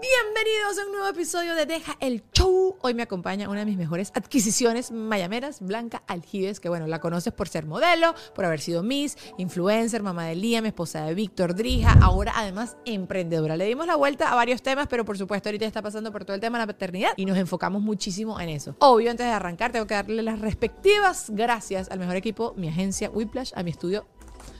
[0.00, 2.76] Bienvenidos a un nuevo episodio de Deja el Show.
[2.82, 7.32] Hoy me acompaña una de mis mejores adquisiciones mayameras, Blanca Aljides, que bueno, la conoces
[7.32, 11.56] por ser modelo, por haber sido Miss, influencer, mamá de Lía, mi esposa de Víctor
[11.56, 13.56] Drija, ahora además emprendedora.
[13.56, 16.36] Le dimos la vuelta a varios temas, pero por supuesto ahorita está pasando por todo
[16.36, 18.76] el tema de la paternidad y nos enfocamos muchísimo en eso.
[18.78, 23.10] Obvio, antes de arrancar, tengo que darle las respectivas gracias al mejor equipo, mi agencia
[23.10, 24.06] Whiplash, a mi estudio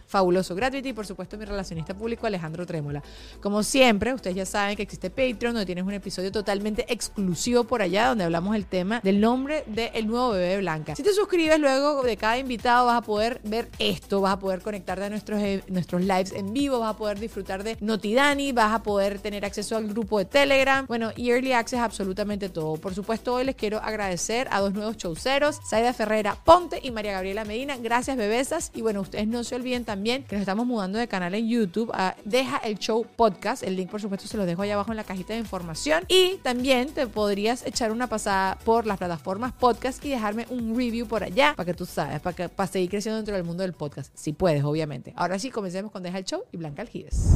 [0.08, 3.02] fabuloso Gratuity y por supuesto mi relacionista público Alejandro Trémola.
[3.40, 7.82] Como siempre, ustedes ya saben que existe Patreon, donde tienes un episodio totalmente exclusivo por
[7.82, 10.96] allá, donde hablamos el tema del nombre del nuevo bebé Blanca.
[10.96, 14.62] Si te suscribes luego de cada invitado vas a poder ver esto, vas a poder
[14.62, 18.72] conectarte a nuestros, eh, nuestros lives en vivo, vas a poder disfrutar de Notidani, vas
[18.72, 22.76] a poder tener acceso al grupo de Telegram, bueno, y Early Access absolutamente todo.
[22.76, 27.12] Por supuesto, hoy les quiero agradecer a dos nuevos showceros, Saida Ferrera Ponte y María
[27.12, 27.76] Gabriela Medina.
[27.76, 28.70] Gracias, bebesas.
[28.74, 31.92] Y bueno, ustedes no se olviden también que nos estamos mudando de canal en YouTube
[32.24, 33.62] Deja el Show Podcast.
[33.64, 36.04] El link, por supuesto, se lo dejo allá abajo en la cajita de información.
[36.08, 41.06] Y también te podrías echar una pasada por las plataformas podcast y dejarme un review
[41.06, 44.12] por allá para que tú sabes, para, para seguir creciendo dentro del mundo del podcast.
[44.14, 45.12] Si puedes, obviamente.
[45.16, 47.34] Ahora sí, comencemos con Deja el Show y Blanca Algides.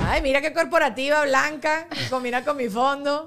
[0.00, 1.86] Ay, mira qué corporativa, blanca.
[2.10, 3.26] Combina con mi fondo.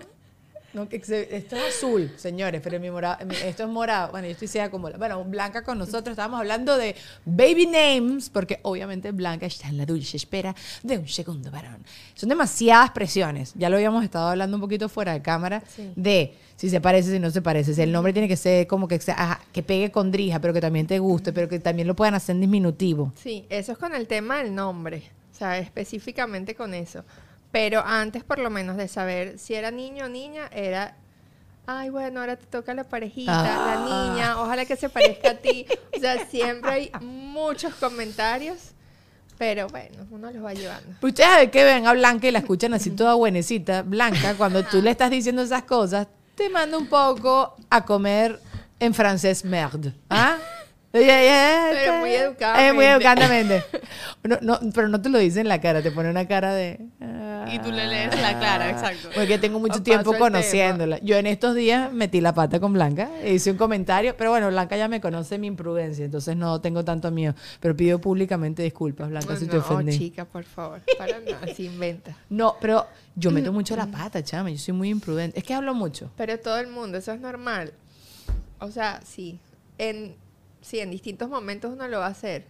[0.75, 4.11] No, que esto es azul, señores, pero mi morado, esto es morado.
[4.11, 6.09] Bueno, yo estoy ciega como Bueno, Blanca con nosotros.
[6.09, 10.53] Estábamos hablando de baby names, porque obviamente Blanca está en la dulce espera
[10.83, 11.77] de un segundo varón.
[12.13, 13.53] Son demasiadas presiones.
[13.55, 15.63] Ya lo habíamos estado hablando un poquito fuera de cámara
[15.95, 17.73] de si se parece, si no se parece.
[17.73, 18.99] Si el nombre tiene que ser como que,
[19.53, 22.35] que pegue con drija, pero que también te guste, pero que también lo puedan hacer
[22.35, 23.13] en diminutivo.
[23.15, 25.03] Sí, eso es con el tema del nombre.
[25.31, 27.05] O sea, específicamente con eso.
[27.55, 30.97] Pero antes, por lo menos, de saber si era niño o niña, era
[31.65, 34.09] ay, bueno, ahora te toca la parejita, la ah.
[34.09, 35.65] niña, ojalá que se parezca a ti.
[35.95, 38.57] O sea, siempre hay muchos comentarios,
[39.37, 40.97] pero bueno, uno los va llevando.
[41.01, 43.83] Ustedes saben que ven a Blanca y la escuchan así toda buenecita.
[43.83, 48.37] Blanca, cuando tú le estás diciendo esas cosas, te manda un poco a comer
[48.81, 49.93] en francés merde.
[50.09, 50.35] ¿Ah?
[51.01, 52.73] Pero muy educadamente.
[52.73, 53.63] muy educadamente.
[54.41, 56.79] No, pero no te lo dice en la cara, te pone una cara de...
[57.51, 59.09] y tú le lees la cara, exacto.
[59.13, 60.99] Porque tengo mucho tiempo conociéndola.
[60.99, 64.77] Yo en estos días metí la pata con Blanca, hice un comentario, pero bueno, Blanca
[64.77, 67.35] ya me conoce mi imprudencia, entonces no tengo tanto miedo.
[67.59, 69.91] Pero pido públicamente disculpas, Blanca, si te ofendí.
[69.91, 72.15] No, chica, por favor, para nada, se inventa.
[72.29, 75.37] No, pero yo meto mucho la pata, chama, yo soy muy imprudente.
[75.37, 76.11] Es que hablo mucho.
[76.17, 77.73] Pero todo el mundo, eso es normal.
[78.59, 79.39] O sea, sí.
[79.77, 80.15] En
[80.65, 82.45] sí, en distintos momentos uno lo va a hacer.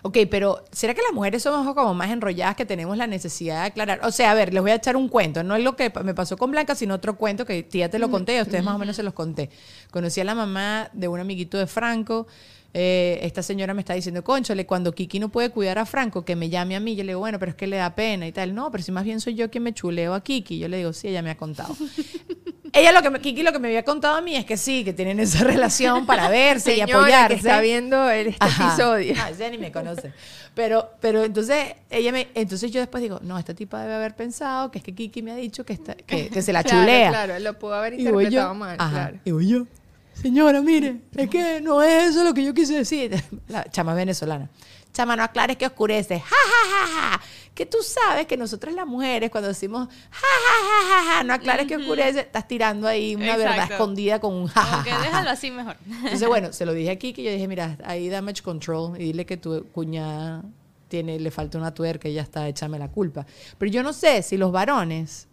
[0.00, 3.66] Ok, pero ¿será que las mujeres somos como más enrolladas que tenemos la necesidad de
[3.66, 4.00] aclarar?
[4.04, 5.42] O sea, a ver, les voy a echar un cuento.
[5.42, 8.10] No es lo que me pasó con Blanca, sino otro cuento que ya te lo
[8.10, 9.50] conté, a ustedes más o menos se los conté.
[9.90, 12.26] Conocí a la mamá de un amiguito de Franco.
[12.74, 16.36] Eh, esta señora me está diciendo, conchole, cuando Kiki no puede cuidar a Franco, que
[16.36, 16.96] me llame a mí.
[16.96, 18.54] Yo le digo, bueno, pero es que le da pena y tal.
[18.54, 20.58] No, pero si más bien soy yo quien me chuleo a Kiki.
[20.58, 21.76] Yo le digo, sí, ella me ha contado.
[22.72, 24.84] ella lo que me, Kiki lo que me había contado a mí es que sí,
[24.84, 27.28] que tienen esa relación para verse y apoyarse.
[27.28, 29.14] que está viendo este episodio.
[29.18, 30.12] Ah, ella ni me conoce.
[30.54, 34.70] Pero, pero entonces ella me, entonces yo después digo, no, esta tipa debe haber pensado
[34.70, 37.10] que es que Kiki me ha dicho que, está, que, se la chulea.
[37.10, 39.18] Claro, lo pudo haber interpretado mal, claro.
[39.24, 39.66] Y voy yo,
[40.14, 43.22] señora, mire, es que no es eso lo que yo quise decir.
[43.48, 44.48] La chama venezolana.
[44.92, 46.20] Chama, no aclares que oscurece.
[46.20, 47.20] Ja, ja, ja, ja.
[47.54, 51.34] Que tú sabes que nosotras las mujeres, cuando decimos ja, ja, ja, ja, ja no
[51.34, 55.30] aclares que oscurece, estás tirando ahí una verdad escondida con un ja, ja, ja, déjalo
[55.30, 55.76] así mejor.
[55.86, 59.26] Entonces, bueno, se lo dije aquí que yo dije, mira, ahí damage control y dile
[59.26, 60.42] que tu cuñada
[60.88, 63.26] tiene, le falta una tuerca y ya está, échame la culpa.
[63.58, 65.28] Pero yo no sé si los varones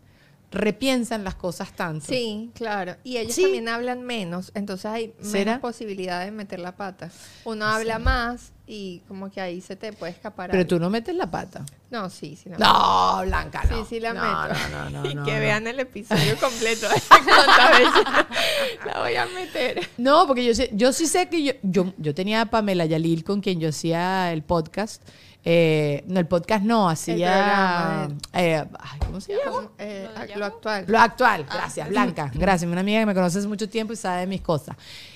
[0.52, 2.06] repiensan las cosas tanto.
[2.08, 2.96] Sí, claro.
[3.04, 7.12] Y ellos también hablan menos, entonces hay menos posibilidad de meter la pata.
[7.46, 10.52] Uno habla más y como que ahí se te puede escapar.
[10.52, 11.66] Pero tú no metes la pata.
[11.90, 12.72] No, sí, sí la meto.
[12.72, 13.78] No, Blanca, no.
[13.78, 14.60] Sí, sí la no, meto.
[14.72, 16.88] No, no, no, y que vean el episodio completo.
[18.86, 19.90] la voy a meter.
[19.98, 23.24] No, porque yo, sé, yo sí sé que yo, yo, yo tenía a Pamela Yalil
[23.24, 25.02] con quien yo hacía el podcast.
[25.46, 28.10] Eh, no, el podcast no, hacía.
[28.34, 28.66] Eh,
[29.06, 29.70] ¿Cómo se llama?
[29.78, 30.86] Eh, lo actual.
[30.88, 31.54] Lo actual, ah.
[31.56, 32.32] gracias, Blanca.
[32.34, 34.76] Gracias, una amiga que me conoce hace mucho tiempo y sabe de mis cosas.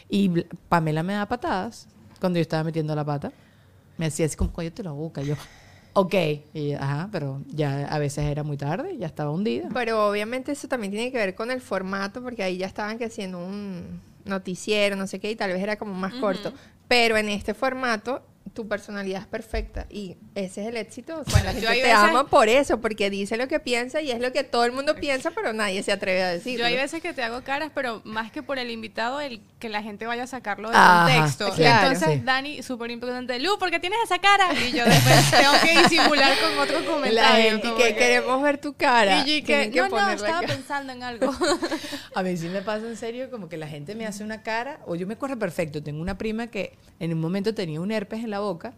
[0.10, 0.30] Y
[0.70, 1.88] Pamela me da patadas
[2.20, 3.32] cuando yo estaba metiendo la pata.
[3.98, 5.22] Me hacía así como, cállate la boca.
[5.22, 5.36] Y yo,
[5.94, 6.16] ok.
[6.54, 9.70] Y ajá, pero ya a veces era muy tarde, ya estaba hundida.
[9.74, 13.06] Pero obviamente eso también tiene que ver con el formato, porque ahí ya estaban que
[13.06, 16.54] haciendo un noticiero, no sé qué, y tal vez era como más corto.
[16.88, 18.22] Pero en este formato,
[18.54, 21.20] tu personalidad es perfecta y ese es el éxito.
[21.20, 23.60] O sea, Bueno, la yo gente te veces- ama por eso, porque dice lo que
[23.60, 26.60] piensa y es lo que todo el mundo piensa, pero nadie se atreve a decirlo.
[26.60, 29.70] Yo hay veces que te hago caras, pero más que por el invitado, el que
[29.70, 31.52] la gente vaya a sacarlo de Ajá, contexto.
[31.56, 31.88] claro.
[31.94, 32.26] Entonces, Sí.
[32.26, 34.50] Dani, súper importante, Lu, ¿por qué tienes esa cara?
[34.54, 37.44] Y yo después tengo que disimular con otro la comentario.
[37.52, 39.22] gente como que, queremos ver tu cara.
[39.22, 40.48] Y yo y que, que no, no, estaba acá.
[40.48, 41.32] pensando en algo.
[42.16, 44.80] A mí sí me pasa en serio como que la gente me hace una cara,
[44.86, 48.24] o yo me acuerdo perfecto, tengo una prima que en un momento tenía un herpes
[48.24, 48.74] en la boca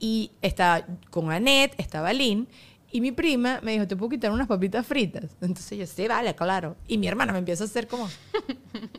[0.00, 2.48] y estaba con Annette, estaba Lynn,
[2.90, 5.24] y mi prima me dijo, ¿te puedo quitar unas papitas fritas?
[5.40, 6.76] Entonces yo, sí, vale, claro.
[6.86, 8.08] Y mi hermana me empieza a hacer como...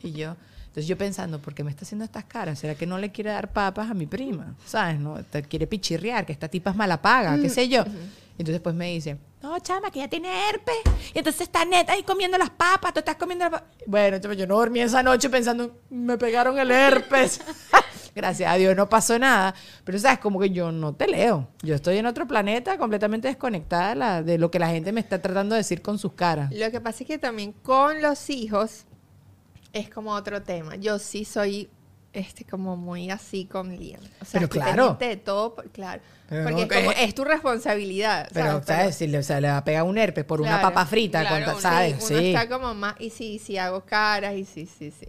[0.04, 0.36] Y yo...
[0.76, 2.60] Entonces yo pensando, ¿por qué me está haciendo estas caras?
[2.60, 4.58] ¿Será que no le quiere dar papas a mi prima?
[4.66, 5.00] ¿Sabes?
[5.00, 7.86] No, te quiere pichirrear, que esta tipa es mala paga, qué sé yo.
[8.38, 10.76] Entonces pues me dice, no, chama, que ya tiene herpes.
[11.14, 13.74] Y entonces está neta ahí comiendo las papas, tú estás comiendo las papas.
[13.88, 17.40] Bueno, yo no dormí esa noche pensando, me pegaron el herpes.
[18.16, 19.54] Gracias a Dios no pasó nada.
[19.84, 21.50] Pero sabes, como que yo no te leo.
[21.62, 25.02] Yo estoy en otro planeta completamente desconectada de, la- de lo que la gente me
[25.02, 26.50] está tratando de decir con sus caras.
[26.54, 28.86] Lo que pasa es que también con los hijos
[29.74, 30.76] es como otro tema.
[30.78, 31.70] Yo sí soy
[32.14, 34.00] este como muy así con Liam.
[34.22, 34.96] O sea, Pero claro.
[34.98, 36.02] de todo, claro.
[36.30, 38.30] Pero porque no, es, como, eh, es tu responsabilidad.
[38.34, 38.66] Pero, ¿sabes?
[38.66, 38.96] ¿sabes?
[38.96, 41.20] Si le, o sea, le va a pegar un herpes por una Claro, papa frita,
[41.28, 41.96] claro, con- ¿sabes?
[41.98, 42.28] uno Sí.
[42.34, 45.08] está como más, y sí, sí hago caras, y sí, sí, sí.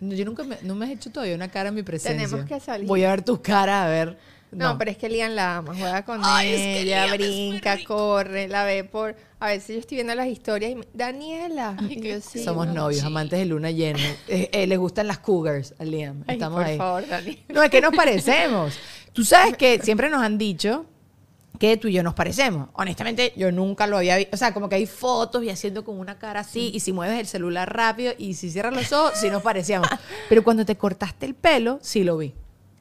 [0.00, 2.26] No, Yo nunca me, no me has hecho todavía una cara en mi presencia.
[2.26, 2.86] Tenemos que salir.
[2.86, 4.18] Voy a ver tus caras, a ver.
[4.52, 8.64] No, pero es que Lian la ama, juega con Ay, ella, es brinca, corre, la
[8.64, 9.16] ve por...
[9.38, 11.76] A veces yo estoy viendo las historias y me, Daniela.
[11.90, 13.98] y yo, sí, Somos novios, amantes de luna llena.
[14.28, 16.24] Eh, eh, le gustan las cougars a Liam.
[16.26, 16.78] Ay, Estamos por ahí.
[16.78, 17.44] favor, Dani.
[17.48, 18.78] No, es que nos parecemos.
[19.12, 20.86] Tú sabes que siempre nos han dicho
[21.58, 22.68] que tú y yo nos parecemos.
[22.74, 24.34] Honestamente, yo nunca lo había visto.
[24.34, 27.18] O sea, como que hay fotos y haciendo con una cara así, y si mueves
[27.20, 29.88] el celular rápido y si cierras los ojos, sí nos parecíamos.
[30.28, 32.32] Pero cuando te cortaste el pelo, sí lo vi.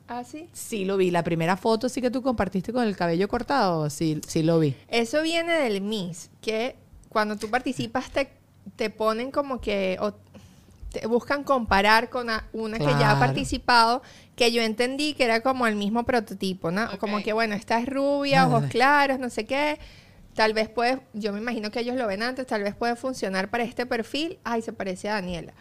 [0.08, 0.48] ¿Ah, sí?
[0.54, 1.10] Sí lo vi.
[1.12, 4.76] La primera foto sí que tú compartiste con el cabello cortado, sí, sí lo vi.
[4.88, 6.76] Eso viene del Miss, que
[7.10, 8.30] cuando tú participas te,
[8.76, 9.98] te ponen como que...
[10.00, 10.14] o
[10.92, 13.20] te buscan comparar con una que ya ha Claro.
[13.20, 14.02] participado,
[14.36, 16.98] que yo entendí que era como el mismo prototipo, ¿no?
[17.00, 19.80] Como que, bueno, esta es rubia, ojos claros, no sé qué.
[20.34, 23.50] Tal vez puede, yo me imagino que ellos lo ven antes, tal vez puede funcionar
[23.50, 24.38] para este perfil.
[24.44, 25.54] Ay, se parece a Daniela.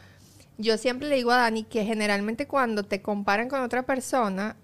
[0.58, 4.56] Yo siempre le digo a Dani que generalmente cuando te comparan con otra persona,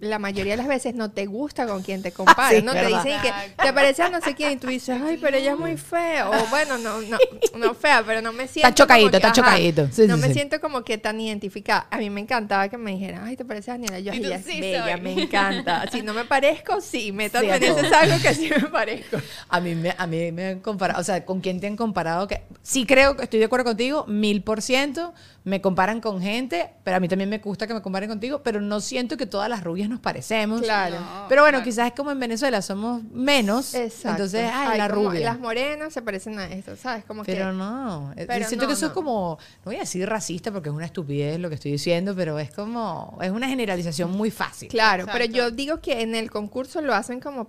[0.00, 2.72] la mayoría de las veces no te gusta con quien te comparan, Sí, ¿no?
[2.72, 3.02] Te verdad.
[3.04, 5.58] dicen que te parece a no sé quién y tú dices, ay, pero ella es
[5.58, 6.30] muy fea.
[6.30, 7.18] O bueno, no, no,
[7.56, 8.68] no fea, pero no me siento.
[8.68, 9.88] como chocadito, que- está ajá, chocadito.
[9.90, 10.34] Sí, no sí, me sí.
[10.34, 11.86] siento como que tan identificada.
[11.90, 13.98] A mí me encantaba que me dijeran, ay, te parece a Daniela.
[13.98, 15.00] Yo, ella es "Sí, bella, soy".
[15.00, 15.84] me encanta.
[15.90, 19.16] Si no me parezco, sí, métanme en ese saco que sí me parezco.
[19.48, 22.28] A mí, me, a mí me han comparado, o sea, ¿con quién te han comparado?
[22.28, 25.12] Que, sí creo que estoy de acuerdo contigo, mil por ciento.
[25.44, 28.60] Me comparan con gente, pero a mí también me gusta que me comparen contigo, pero
[28.60, 30.62] no siento que todas las rubias nos parecemos.
[30.62, 31.00] Claro.
[31.00, 31.64] No, pero bueno, claro.
[31.64, 33.74] quizás es como en Venezuela, somos menos.
[33.74, 34.10] Exacto.
[34.10, 35.20] Entonces, ay, Ay, la rubia.
[35.20, 37.04] Las morenas se parecen a esto, ¿sabes?
[37.04, 37.56] Como Pero que...
[37.56, 38.88] no, eh, Pero siento no, que eso no.
[38.88, 42.14] es como, no voy a decir racista porque es una estupidez lo que estoy diciendo,
[42.14, 44.68] pero es como, es una generalización muy fácil.
[44.68, 47.48] Claro, pero yo digo que en el concurso lo hacen como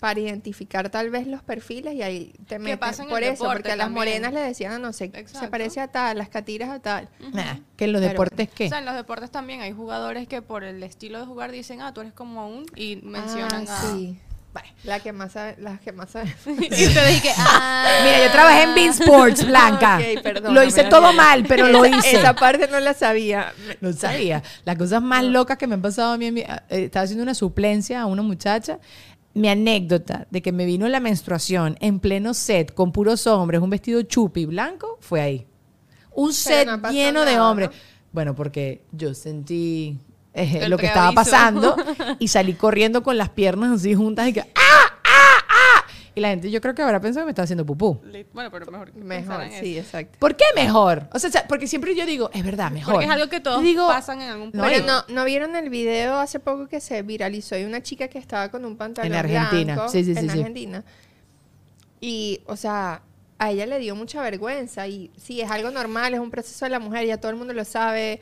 [0.00, 3.86] para identificar tal vez los perfiles y ahí te meten por eso, porque a las
[3.86, 3.92] también.
[4.22, 5.50] morenas le decían, ah, no sé, se Exacto.
[5.50, 7.08] parece a tal, las catiras a tal.
[7.32, 8.66] Nah, que en los Pero deportes, ¿qué?
[8.66, 11.82] O sea, en los deportes también hay jugadores que por el estilo de jugar dicen,
[11.82, 13.92] ah, tú eres como un, y mencionan Ah, a...
[13.92, 14.18] sí.
[14.82, 16.34] La que más sabe, las que más sabe.
[16.46, 16.50] y
[16.86, 18.00] ustedes dije, ah.
[18.04, 19.98] Mira, yo trabajé en Bean Sports, Blanca.
[20.00, 22.16] Ok, perdóname, lo hice todo mal, pero lo hice.
[22.16, 23.52] Esa parte no la sabía.
[23.80, 24.42] No sabía.
[24.64, 27.22] Las cosas más locas que me han pasado a mí, en mi- eh, estaba haciendo
[27.22, 28.80] una suplencia a una muchacha.
[29.34, 33.70] Mi anécdota de que me vino la menstruación en pleno set con puros hombres, un
[33.70, 35.46] vestido chupi blanco, fue ahí.
[36.12, 37.70] Un set no lleno de hombres.
[37.70, 37.76] ¿no?
[38.12, 39.98] Bueno, porque yo sentí
[40.34, 41.76] eh, lo que estaba pasando
[42.18, 44.99] y salí corriendo con las piernas así juntas y que ¡ah, ah, ah!
[46.14, 48.00] Y la gente yo creo que habrá pensado que me estaba haciendo pupú.
[48.32, 49.86] Bueno, pero mejor que Mejor, sí, eso.
[49.86, 50.18] exacto.
[50.18, 51.08] ¿Por qué mejor?
[51.12, 52.94] O sea, porque siempre yo digo, es verdad, mejor.
[52.94, 55.70] Porque es algo que todos digo, pasan en algún no, Pero no, ¿no vieron el
[55.70, 59.18] video hace poco que se viralizó de una chica que estaba con un pantalón En
[59.18, 59.74] Argentina.
[59.74, 60.38] blanco Sí, sí, sí, en sí.
[60.38, 60.84] Argentina?
[62.00, 63.02] Y, o sea,
[63.38, 66.70] a ella le dio mucha vergüenza y sí, es algo normal, es un proceso de
[66.70, 68.20] la mujer, ya todo el mundo lo sabe.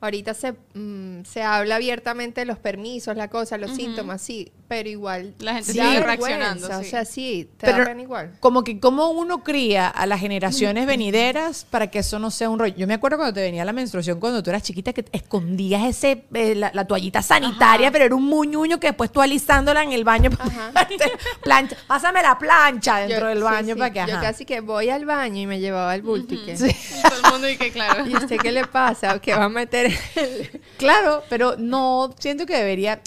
[0.00, 4.88] Ahorita se, mm, se habla abiertamente de los permisos, la cosa, los síntomas, sí, pero
[4.88, 5.34] igual.
[5.40, 6.90] La gente sigue vergüenza, reaccionando, O sí.
[6.90, 8.36] sea, sí, te Pero- da igual.
[8.38, 12.60] Como que cómo uno cría a las generaciones venideras para que eso no sea un
[12.60, 12.76] rollo.
[12.76, 16.24] Yo me acuerdo cuando te venía la menstruación cuando tú eras chiquita que escondías ese
[16.32, 20.04] eh, la, la toallita sanitaria, pero era un muñuño que después tú alisándola en el
[20.04, 20.30] baño
[21.42, 24.20] plancha, pásame la plancha dentro Yo- del sí, baño sí, para que Yo ajá.
[24.20, 26.56] casi que voy al baño y me llevaba el bulto y que.
[26.56, 26.70] Sí.
[27.02, 28.06] Todo el mundo y que claro.
[28.08, 29.18] ¿Y usted qué le pasa?
[29.20, 29.87] ¿Qué va a meter
[30.78, 33.00] Claro, pero no siento que debería.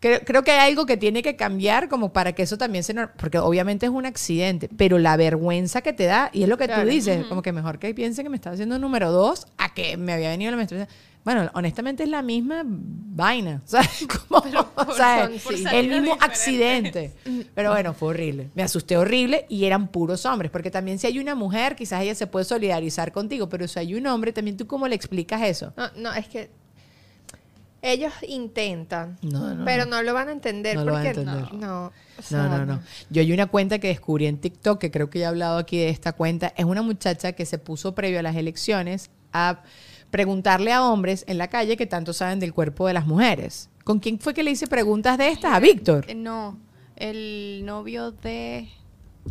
[0.00, 2.94] Creo, creo que hay algo que tiene que cambiar como para que eso también se...
[3.16, 6.66] Porque obviamente es un accidente, pero la vergüenza que te da, y es lo que
[6.66, 6.82] Claro.
[6.82, 9.96] tú dices, como que mejor que piense que me estaba haciendo número dos a que
[9.96, 10.88] me había venido la menstruación.
[11.24, 13.62] Bueno, honestamente es la misma vaina.
[13.66, 13.82] Sea,
[14.28, 14.42] como,
[14.94, 17.14] sea, son- por el mismo accidente.
[17.54, 18.50] Pero bueno, fue horrible.
[18.54, 20.50] Me asusté horrible y eran puros hombres.
[20.50, 23.94] Porque también si hay una mujer, quizás ella se puede solidarizar contigo, pero si hay
[23.94, 25.72] un hombre, también tú cómo le explicas eso.
[25.76, 26.50] No, no, es que
[27.82, 30.02] ellos intentan, No, no, pero no.
[30.02, 31.52] lo van a entender No lo van a porque entender.
[31.54, 31.86] no,
[32.18, 32.80] o sea, No, no, no.
[33.10, 35.76] Yo hay una cuenta que descubrí en TikTok, que creo que ya he hablado aquí
[35.76, 36.52] de esta cuenta.
[36.56, 39.62] Es una muchacha que se puso previo a las elecciones a
[40.14, 43.68] preguntarle a hombres en la calle que tanto saben del cuerpo de las mujeres.
[43.82, 45.52] ¿Con quién fue que le hice preguntas de estas?
[45.52, 46.04] A Víctor.
[46.06, 46.56] Eh, No,
[46.94, 48.68] el novio de...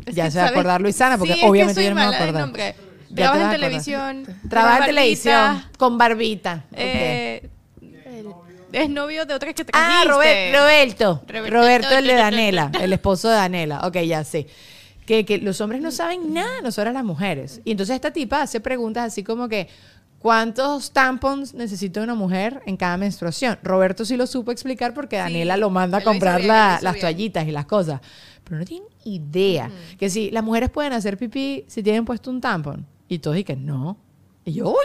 [0.05, 2.05] es Ya se va a acordar Luisana, porque Sí, es que obviamente yo no me
[2.05, 2.41] voy a acordar.
[2.41, 2.75] nombre.
[3.07, 4.25] Te Trabaja en televisión.
[4.49, 6.65] Trabaja en televisión con barbita.
[6.73, 7.49] Eh,
[8.73, 9.65] es novio de otra que Ah,
[10.03, 10.07] trajiste.
[10.11, 11.23] Robert- Roberto.
[11.27, 11.49] Roberto.
[11.57, 13.87] Roberto, el de Danela, el esposo de Danela.
[13.87, 14.47] Ok, ya sé.
[15.05, 17.61] Que, que los hombres no saben nada, nosotras las mujeres.
[17.63, 19.67] Y entonces esta tipa hace preguntas así como que,
[20.23, 23.59] ¿cuántos tampons necesita una mujer en cada menstruación?
[23.61, 27.01] Roberto sí lo supo explicar porque Danela lo manda a comprar bien, la- las bien.
[27.01, 28.01] toallitas y las cosas.
[28.43, 29.69] Pero no tienen idea.
[29.99, 32.87] Que si las mujeres pueden hacer pipí si tienen puesto un tampon.
[33.07, 33.97] Y todos y que no.
[34.45, 34.75] Y yo, ¡uy!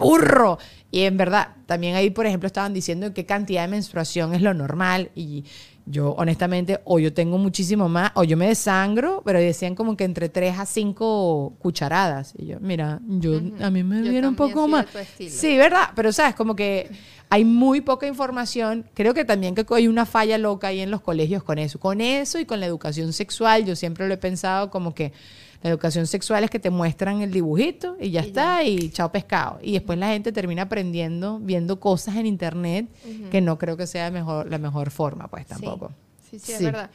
[0.00, 0.58] burro.
[0.90, 4.54] Y en verdad, también ahí, por ejemplo, estaban diciendo qué cantidad de menstruación es lo
[4.54, 5.10] normal.
[5.14, 5.44] Y
[5.86, 10.04] yo, honestamente, o yo tengo muchísimo más, o yo me desangro, pero decían como que
[10.04, 12.34] entre 3 a 5 cucharadas.
[12.38, 14.86] Y yo, mira, yo a mí me Yo viene un poco más.
[15.16, 15.90] Sí, ¿verdad?
[15.94, 16.34] Pero, ¿sabes?
[16.34, 16.90] Como que
[17.28, 18.86] hay muy poca información.
[18.94, 21.78] Creo que también que hay una falla loca ahí en los colegios con eso.
[21.78, 25.12] Con eso y con la educación sexual, yo siempre lo he pensado como que
[25.62, 29.12] la educación sexual es que te muestran el dibujito y ya Y está, y chao
[29.12, 29.58] pescado.
[29.62, 32.86] Y después la gente termina aprendiendo, viendo cosas en internet
[33.30, 35.92] que no creo que sea mejor, la mejor forma, pues tampoco.
[36.30, 36.90] Sí, sí, sí, es verdad.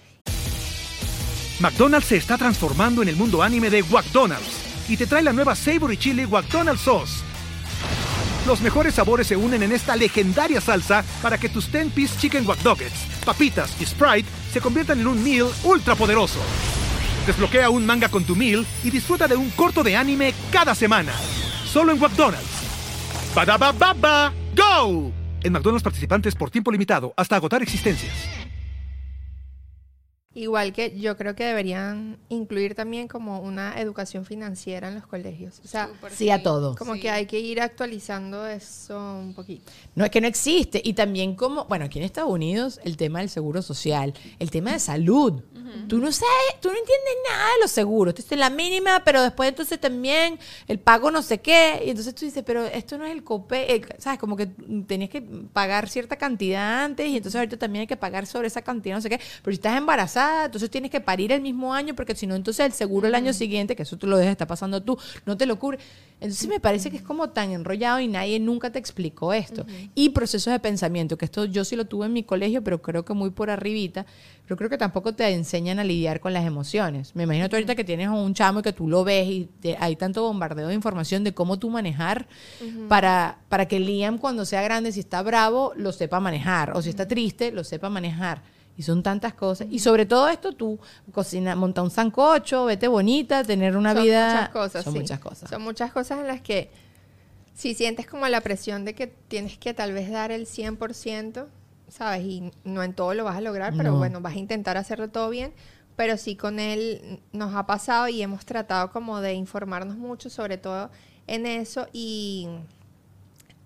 [1.59, 5.55] McDonald's se está transformando en el mundo anime de McDonald's y te trae la nueva
[5.55, 7.23] Savory Chili McDonald's Sauce.
[8.45, 12.59] Los mejores sabores se unen en esta legendaria salsa para que tus 10-piece chicken wack
[13.25, 16.39] papitas y Sprite se conviertan en un meal ultra poderoso.
[17.25, 21.11] Desbloquea un manga con tu meal y disfruta de un corto de anime cada semana.
[21.65, 22.45] Solo en McDonald's.
[23.33, 25.11] Badaba baba, go!
[25.43, 28.13] En McDonald's participantes por tiempo limitado hasta agotar existencias.
[30.37, 35.61] Igual que yo creo que deberían incluir también como una educación financiera en los colegios.
[35.63, 36.75] O sea, Sí a todo.
[36.75, 36.99] como Sí.
[36.99, 39.71] que hay que ir actualizando eso un poquito.
[39.95, 40.81] No es que no existe.
[40.83, 44.73] Y también como, bueno, aquí en Estados Unidos, el tema del seguro social, el tema
[44.73, 45.41] de salud.
[45.87, 48.13] Tú no sabes, tú no entiendes nada de los seguros.
[48.13, 51.81] Tú estás en la mínima, pero después entonces también el pago no sé qué.
[51.85, 54.19] Y entonces tú dices, pero esto no es el COPE, eh, ¿sabes?
[54.19, 54.47] Como que
[54.87, 58.61] tenías que pagar cierta cantidad antes y entonces ahorita también hay que pagar sobre esa
[58.61, 59.19] cantidad, no sé qué.
[59.43, 62.65] Pero si estás embarazada, entonces tienes que parir el mismo año porque si no, entonces
[62.65, 65.45] el seguro el año siguiente, que eso tú lo dejas estar pasando tú, no te
[65.45, 65.79] lo cubre.
[66.21, 69.65] Entonces me parece que es como tan enrollado y nadie nunca te explicó esto.
[69.95, 73.03] Y procesos de pensamiento, que esto yo sí lo tuve en mi colegio, pero creo
[73.05, 74.05] que muy por arribita,
[74.45, 77.15] pero creo que tampoco te enseñan a lidiar con las emociones.
[77.15, 79.49] Me imagino tú ahorita que tienes a un chamo y que tú lo ves y
[79.59, 82.27] te- hay tanto bombardeo de información de cómo tú manejar
[82.87, 86.89] para, para que Liam cuando sea grande, si está bravo, lo sepa manejar, o si
[86.89, 88.41] está triste, lo sepa manejar.
[88.77, 89.67] Y son tantas cosas.
[89.71, 90.79] Y sobre todo esto, tú
[91.13, 94.31] cocina, monta un sancocho, vete bonita, tener una Son vida.
[94.33, 94.83] muchas cosas.
[94.83, 94.99] Son sí.
[94.99, 95.49] muchas cosas.
[95.49, 96.71] Son muchas cosas en las que
[97.53, 101.45] si sientes como la presión de que tienes que tal vez dar el 100%,
[101.87, 102.23] ¿sabes?
[102.25, 103.97] Y no en todo lo vas a lograr, pero No.
[103.97, 105.53] bueno, vas a intentar hacerlo todo bien.
[105.95, 110.57] Pero sí con él nos ha pasado y hemos tratado como de informarnos mucho sobre
[110.57, 110.91] todo
[111.27, 112.49] en eso y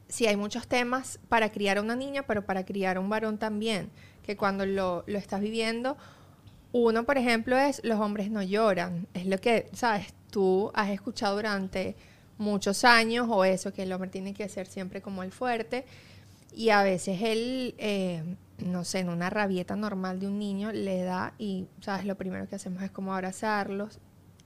[0.07, 3.37] sí hay muchos temas para criar a una niña, pero para criar a un varón
[3.39, 3.89] también,
[4.29, 5.97] que cuando lo, lo estás viviendo,
[6.71, 9.07] uno, por ejemplo, es los hombres no lloran.
[9.15, 11.95] Es lo que, sabes, tú has escuchado durante
[12.37, 15.83] muchos años o eso, que el hombre tiene que ser siempre como el fuerte.
[16.53, 18.23] Y a veces él, eh,
[18.59, 22.47] no sé, en una rabieta normal de un niño le da y, sabes, lo primero
[22.47, 23.97] que hacemos es como abrazarlos,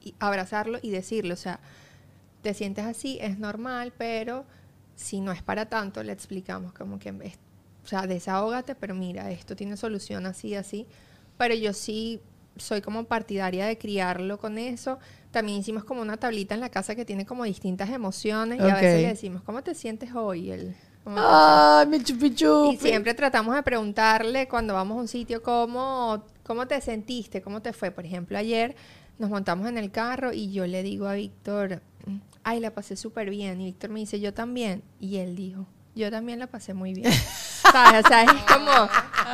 [0.01, 1.59] y abrazarlo y decirle, o sea,
[2.41, 4.45] te sientes así, es normal, pero
[4.95, 7.11] si no es para tanto, le explicamos como que,
[7.83, 10.87] o sea, desahógate, pero mira, esto tiene solución así, así.
[11.37, 12.21] Pero yo sí
[12.57, 14.99] soy como partidaria de criarlo con eso.
[15.31, 18.75] También hicimos como una tablita en la casa que tiene como distintas emociones y a
[18.75, 20.51] veces le decimos, ¿cómo te sientes hoy?
[20.51, 22.77] El, ¿cómo te Ay, mi chupi y chupi.
[22.77, 27.73] siempre tratamos de preguntarle cuando vamos a un sitio cómo, cómo te sentiste, cómo te
[27.73, 27.91] fue.
[27.91, 28.75] Por ejemplo, ayer
[29.17, 31.81] nos montamos en el carro y yo le digo a Víctor,
[32.43, 33.59] ay, la pasé súper bien.
[33.59, 34.83] Y Víctor me dice, yo también.
[34.99, 37.11] Y él dijo, yo también la pasé muy bien.
[37.71, 38.05] ¿Sabes?
[38.05, 38.71] O sea, es como...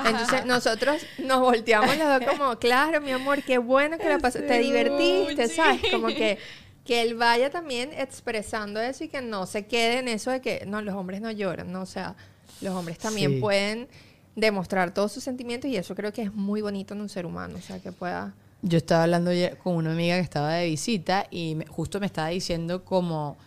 [0.06, 4.48] Entonces nosotros nos volteamos los dos como, claro, mi amor, qué bueno que la pasaste,
[4.48, 5.48] te divertiste.
[5.50, 5.82] ¿sabes?
[5.92, 6.38] Como que...
[6.86, 10.64] Que él vaya también expresando eso y que no se quede en eso de que
[10.66, 11.82] no, los hombres no lloran, ¿no?
[11.82, 12.16] O sea,
[12.62, 13.40] los hombres también Sí.
[13.40, 13.88] pueden
[14.36, 17.58] demostrar todos sus sentimientos y eso creo que es muy bonito en un ser humano,
[17.58, 18.34] o sea, que pueda...
[18.64, 22.08] Yo estaba hablando ayer con una amiga que estaba de visita y me- justo me
[22.08, 23.38] estaba diciendo como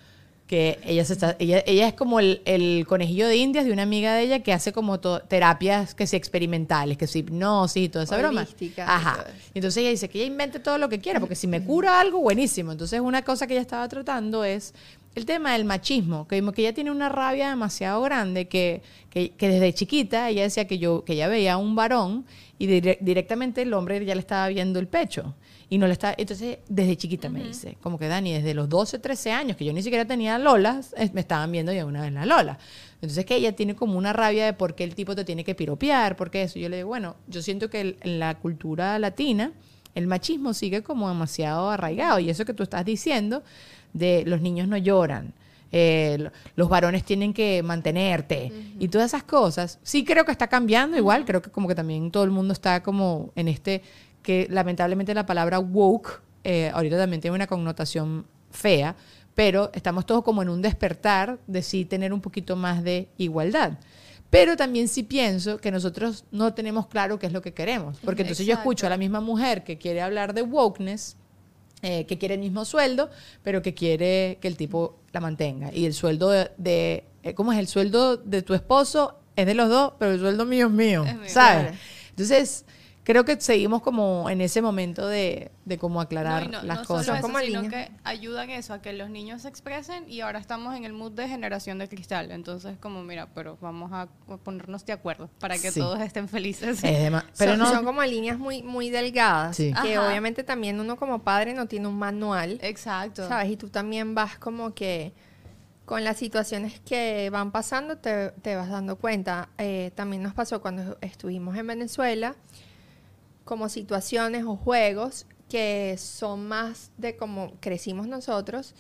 [0.53, 3.85] que ella se está, ella, ella es como el, el conejillo de indias de una
[3.85, 7.89] amiga de ella que hace como to- terapias que sí experimentales, que sí hipnosis y
[7.89, 8.43] toda esa broma.
[8.87, 9.25] Ajá.
[9.55, 11.99] Y entonces ella dice que ella invente todo lo que quiera, porque si me cura
[11.99, 12.71] algo, buenísimo.
[12.71, 14.75] Entonces una cosa que ella estaba tratando es
[15.15, 19.49] el tema del machismo, que que ella tiene una rabia demasiado grande que, que, que
[19.49, 22.25] desde chiquita ella decía que yo que ella veía a un varón
[22.59, 25.35] y dire- directamente el hombre ya le estaba viendo el pecho
[25.69, 28.99] y no le está entonces desde chiquita me dice como que Dani desde los 12
[28.99, 32.25] 13 años que yo ni siquiera tenía lolas me estaban viendo ya una vez la
[32.27, 32.59] lola
[32.97, 35.55] entonces que ella tiene como una rabia de por qué el tipo te tiene que
[35.55, 36.59] piropear por qué eso.
[36.59, 39.53] Yo le digo bueno yo siento que el- en la cultura latina
[39.95, 43.43] el machismo sigue como demasiado arraigado y eso que tú estás diciendo
[43.93, 45.33] de los niños no lloran
[45.75, 49.79] eh, lo- los varones tienen que mantenerte y todas esas cosas.
[49.83, 52.83] Sí creo que está cambiando igual, creo que como que también todo el mundo está
[52.83, 53.81] como en este,
[54.23, 58.95] que lamentablemente la palabra woke eh, ahorita también tiene una connotación fea,
[59.35, 63.79] pero estamos todos como en un despertar de sí tener un poquito más de igualdad.
[64.29, 68.23] Pero también sí pienso que nosotros no tenemos claro qué es lo que queremos, porque
[68.23, 71.17] entonces yo escucho a la misma mujer que quiere hablar de wokeness,
[71.83, 73.11] eh, que quiere el mismo sueldo,
[73.43, 75.71] pero que quiere que el tipo la mantenga.
[75.75, 77.59] Y el sueldo de, de- eh, ¿cómo es?
[77.59, 81.05] El sueldo de tu esposo es de los dos, pero el sueldo mío es mío,
[81.07, 81.29] Es mío.
[81.29, 81.63] ¿sabes?
[81.63, 81.77] Claro.
[82.11, 82.65] Entonces,
[83.05, 86.85] creo que seguimos como en ese momento de, de cómo aclarar No, no- las no
[86.85, 87.07] cosas.
[87.07, 87.87] Solo eso, Como sino líneas.
[87.89, 91.13] que ayudan eso, a que los niños se expresen y ahora estamos en el mood
[91.13, 92.31] de generación de cristal.
[92.31, 94.07] Entonces, como, mira, pero vamos a
[94.45, 95.81] ponernos de acuerdo para que Sí.
[95.81, 96.83] todos estén felices.
[96.85, 99.73] Es pero son, no, son como líneas muy, muy delgadas, Sí.
[99.83, 100.07] que Ajá.
[100.09, 103.27] obviamente también uno como padre no tiene un manual, Exacto.
[103.29, 103.51] ¿sabes?
[103.51, 105.13] Y tú también vas como que
[105.85, 109.49] con las situaciones que van pasando te, te vas dando cuenta.
[109.59, 112.37] Eh, también nos pasó cuando estuvimos en Venezuela,
[113.53, 118.75] como situaciones o juegos que son más de como crecimos nosotros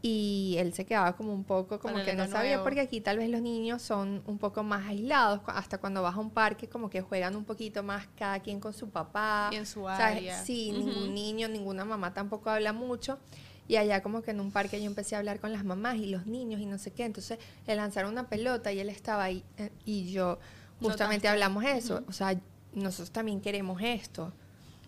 [0.00, 2.62] y él se quedaba como un poco como que no sabía nuevo.
[2.62, 6.20] porque aquí tal vez los niños son un poco más aislados hasta cuando vas a
[6.20, 9.66] un parque como que juegan un poquito más cada quien con su papá Y en
[9.66, 10.18] su ¿sabes?
[10.18, 10.44] área.
[10.44, 10.78] sí Ujú.
[10.88, 13.18] ningún niño ninguna mamá tampoco habla mucho
[13.66, 16.06] y allá como que en un parque yo empecé a hablar con las mamás y
[16.06, 19.44] los niños y no sé qué entonces le lanzaron una pelota y él estaba ahí
[19.56, 20.38] eh, y yo
[20.80, 21.28] justamente Notaste.
[21.28, 22.40] hablamos eso o sea
[22.74, 24.32] nosotros también queremos esto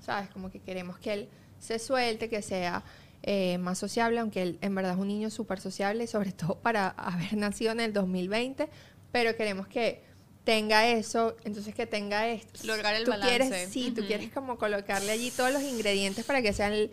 [0.05, 0.29] ¿sabes?
[0.31, 2.85] Como que queremos que él se suelte, que sea
[3.23, 6.89] eh, más sociable, aunque él en verdad es un niño súper sociable, sobre todo para
[6.89, 8.69] haber nacido en el 2020,
[9.13, 10.03] pero queremos que
[10.45, 12.67] tenga eso, entonces que tenga esto.
[12.67, 13.49] Lograr el tú balance.
[13.49, 14.09] Quieres, sí, tú Ujú.
[14.09, 16.91] quieres como colocarle allí todos los ingredientes para que sea el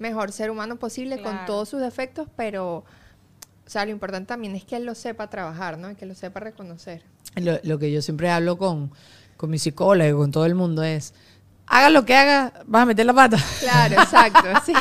[0.00, 1.46] mejor ser humano posible con Claro.
[1.46, 2.84] todos sus defectos, pero...
[3.66, 5.90] O sea, lo importante también es que él lo sepa trabajar, ¿no?
[5.90, 7.02] Y que lo sepa reconocer.
[7.36, 8.90] lo, lo que yo siempre hablo con,
[9.38, 11.14] con mi psicóloga y con todo el mundo es,
[11.66, 13.38] haga lo que haga, vas a meter la pata.
[13.60, 14.72] Claro, exacto, sí.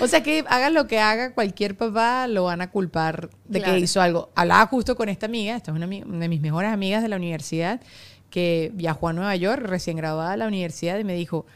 [0.00, 3.74] O sea que haga lo que haga, cualquier papá lo van a culpar de Claro.
[3.74, 4.30] que hizo algo.
[4.34, 7.16] Hablaba justo con esta amiga, esta es una, una de mis mejores amigas de la
[7.16, 7.80] universidad,
[8.30, 11.46] que viajó a Nueva York, recién graduada de la universidad, y me dijo,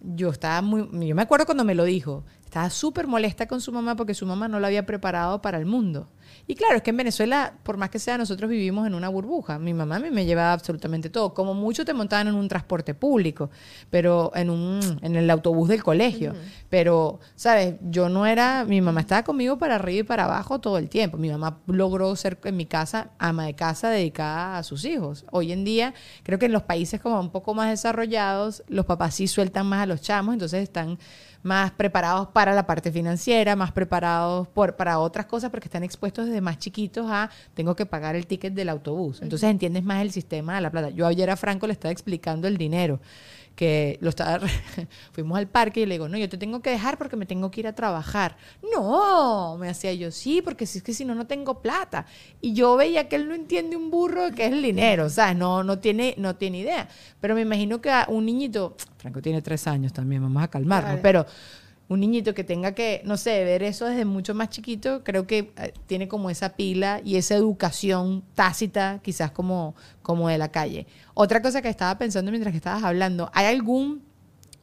[0.00, 3.70] yo estaba muy, yo me acuerdo cuando me lo dijo, estaba súper molesta con su
[3.70, 6.08] mamá porque su mamá no la había preparado para el mundo.
[6.48, 9.60] Y claro, es que en Venezuela, por más que sea, nosotros vivimos en una burbuja.
[9.60, 11.32] Mi mamá a mí me llevaba absolutamente todo.
[11.32, 13.50] Como mucho te montaban en un transporte público,
[13.88, 16.34] pero en un en el autobús del colegio.
[16.68, 17.76] Pero, ¿sabes?
[17.82, 21.18] Yo no era, mi mamá estaba conmigo para arriba y para abajo todo el tiempo.
[21.18, 25.24] Mi mamá logró ser en mi casa ama de casa dedicada a sus hijos.
[25.30, 29.14] Hoy en día, creo que en los países como un poco más desarrollados, los papás
[29.14, 30.98] sí sueltan más a los chamos, entonces están
[31.42, 36.26] más preparados para la parte financiera, más preparados por, para otras cosas porque están expuestos
[36.26, 39.22] desde más chiquitos a tengo que pagar el ticket del autobús.
[39.22, 40.90] Entonces entiendes más el sistema de la plata.
[40.90, 43.00] Yo ayer a Franco le estaba explicando el dinero,
[43.60, 44.40] que lo estaba,
[45.12, 47.50] fuimos al parque y le digo, no, yo te tengo que dejar porque me tengo
[47.50, 48.38] que ir a trabajar.
[48.74, 52.06] No, me hacía yo, sí, porque si es que si no, no tengo plata.
[52.40, 55.36] Y yo veía que él no entiende un burro qué es el dinero, ¿sabes?
[55.36, 56.88] No, no, tiene, no tiene idea.
[57.20, 61.00] Pero me imagino que a un niñito, Franco tiene tres años también, vamos a calmarnos,
[61.00, 61.02] Claro.
[61.02, 61.26] pero
[61.90, 65.52] un niñito que tenga que, no sé, ver eso desde mucho más chiquito, creo que
[65.56, 70.86] eh, tiene como esa pila y esa educación tácita, quizás como, como de la calle.
[71.14, 74.04] Otra cosa que estaba pensando mientras que estabas hablando, ¿hay algún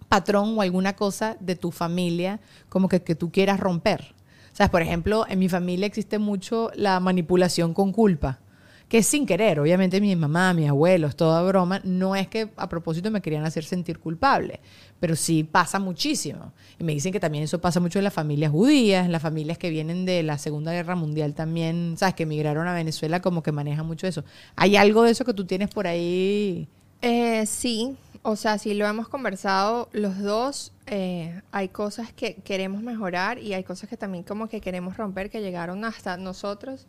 [0.07, 4.15] patrón o alguna cosa de tu familia como que, que tú quieras romper?
[4.53, 8.39] O sea, por ejemplo, en mi familia existe mucho la manipulación con culpa,
[8.87, 9.59] que sin querer.
[9.59, 13.63] Obviamente mi mamá, mis abuelos, toda broma, no es que a propósito me querían hacer
[13.63, 14.59] sentir culpable,
[14.99, 16.53] pero sí pasa muchísimo.
[16.79, 19.57] Y me dicen que también eso pasa mucho en las familias judías, en las familias
[19.57, 22.15] que vienen de la Segunda Guerra Mundial también, ¿sabes?
[22.15, 24.23] Que emigraron a Venezuela como que manejan mucho eso.
[24.55, 26.67] ¿Hay algo de eso que tú tienes por ahí?
[27.01, 30.73] Eh, sí, o sea, sí lo hemos conversado los dos.
[30.87, 35.29] eh, hay cosas que queremos mejorar y hay cosas que también como que queremos romper
[35.29, 36.87] que llegaron hasta nosotros.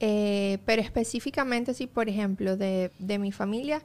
[0.00, 3.82] Eh, pero específicamente, sí, por ejemplo, de, de mi familia,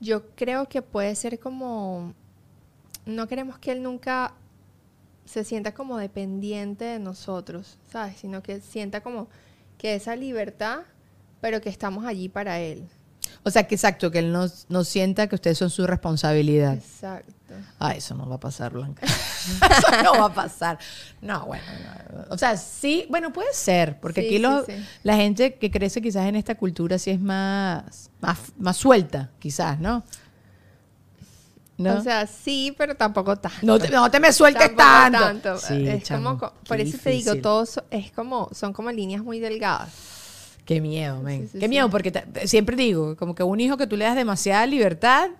[0.00, 2.14] yo creo que puede ser como...
[3.04, 4.34] No queremos que él nunca
[5.24, 8.16] se sienta como dependiente de nosotros, ¿sabes?
[8.18, 9.28] Sino que sienta como
[9.78, 10.80] que esa libertad,
[11.40, 12.86] pero que estamos allí para él.
[13.42, 16.74] O sea, que exacto, que él no, no sienta que ustedes son su responsabilidad.
[16.74, 17.32] Exacto.
[17.78, 19.06] Ah, eso no va a pasar, Blanca.
[19.06, 20.78] eso no va a pasar.
[21.20, 21.64] No, bueno,
[22.12, 22.24] no.
[22.34, 24.72] o sea, sí, bueno, puede ser, porque Sí, aquí sí, los- sí.
[25.02, 29.78] la gente que crece quizás en esta cultura sí es más, más, más suelta, quizás,
[29.80, 30.02] ¿no?
[31.78, 31.96] ¿No?
[31.96, 33.58] O sea, sí, pero tampoco tanto.
[33.62, 35.56] no, te, no te me sueltes tanto.
[35.56, 37.40] Sí, es chamo, como, por eso te digo, difícil.
[37.42, 39.88] todos es como, son como líneas muy delgadas.
[40.66, 41.44] Qué miedo, men.
[41.44, 41.68] Sí, sí, Qué sí.
[41.70, 42.12] miedo, porque
[42.44, 45.30] siempre digo, como que un hijo que tú le das demasiada libertad,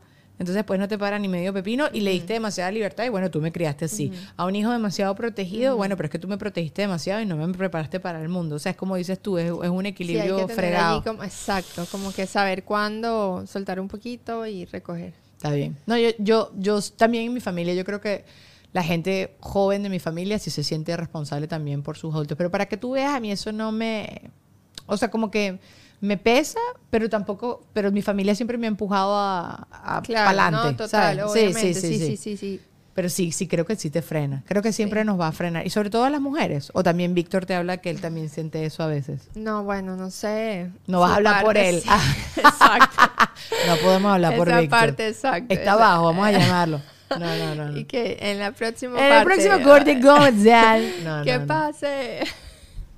[0.41, 3.31] entonces pues no te para ni medio pepino y le diste demasiada libertad y bueno,
[3.31, 4.11] tú me criaste así.
[4.37, 7.37] A un hijo demasiado protegido, bueno, pero es que tú me protegiste demasiado y no
[7.37, 8.57] me preparaste para el mundo.
[8.57, 11.05] O sea, es como dices tú, es, es un Sí, hay equilibrio que tener fregado.
[11.05, 15.13] como- exacto, como que saber cuándo soltar un poquito y recoger.
[15.37, 15.77] Está bien.
[15.87, 18.25] No, yo, yo, yo también en mi familia, yo creo que
[18.73, 22.37] la gente joven de mi familia sí se siente responsable también por sus adultos.
[22.39, 24.31] Pero para que tú veas, a mí eso no me...
[24.87, 25.59] O sea, como que
[26.01, 26.59] me pesa,
[26.91, 27.63] pero tampoco...
[27.73, 31.23] Pero mi familia siempre me ha empujado a, a Claro, pa'lante, no, total, ¿sabes?
[31.25, 31.75] obviamente.
[31.75, 32.61] Sí, sí, sí, sí.
[32.93, 34.43] Pero sí, sí creo que sí te frena.
[34.47, 35.65] Creo que siempre nos va a frenar.
[35.67, 36.71] Y sobre todo a las mujeres.
[36.75, 39.29] O también Víctor te habla que él también siente eso a veces.
[39.35, 40.71] No, bueno, no sé.
[40.87, 41.81] No vas a hablar por él.
[41.81, 41.89] sí.
[42.41, 42.97] exacto.
[43.69, 44.79] no podemos hablar por Esa Víctor.
[44.81, 45.47] parte, exacto.
[45.55, 46.81] Está esa- abajo, vamos a llamarlo.
[47.11, 47.65] No, no, no.
[47.71, 47.77] no.
[47.79, 50.93] Y que en la próxima En el parte, próximo corte comercial.
[51.05, 51.47] No, ¿Qué no, no.
[51.47, 52.21] pase?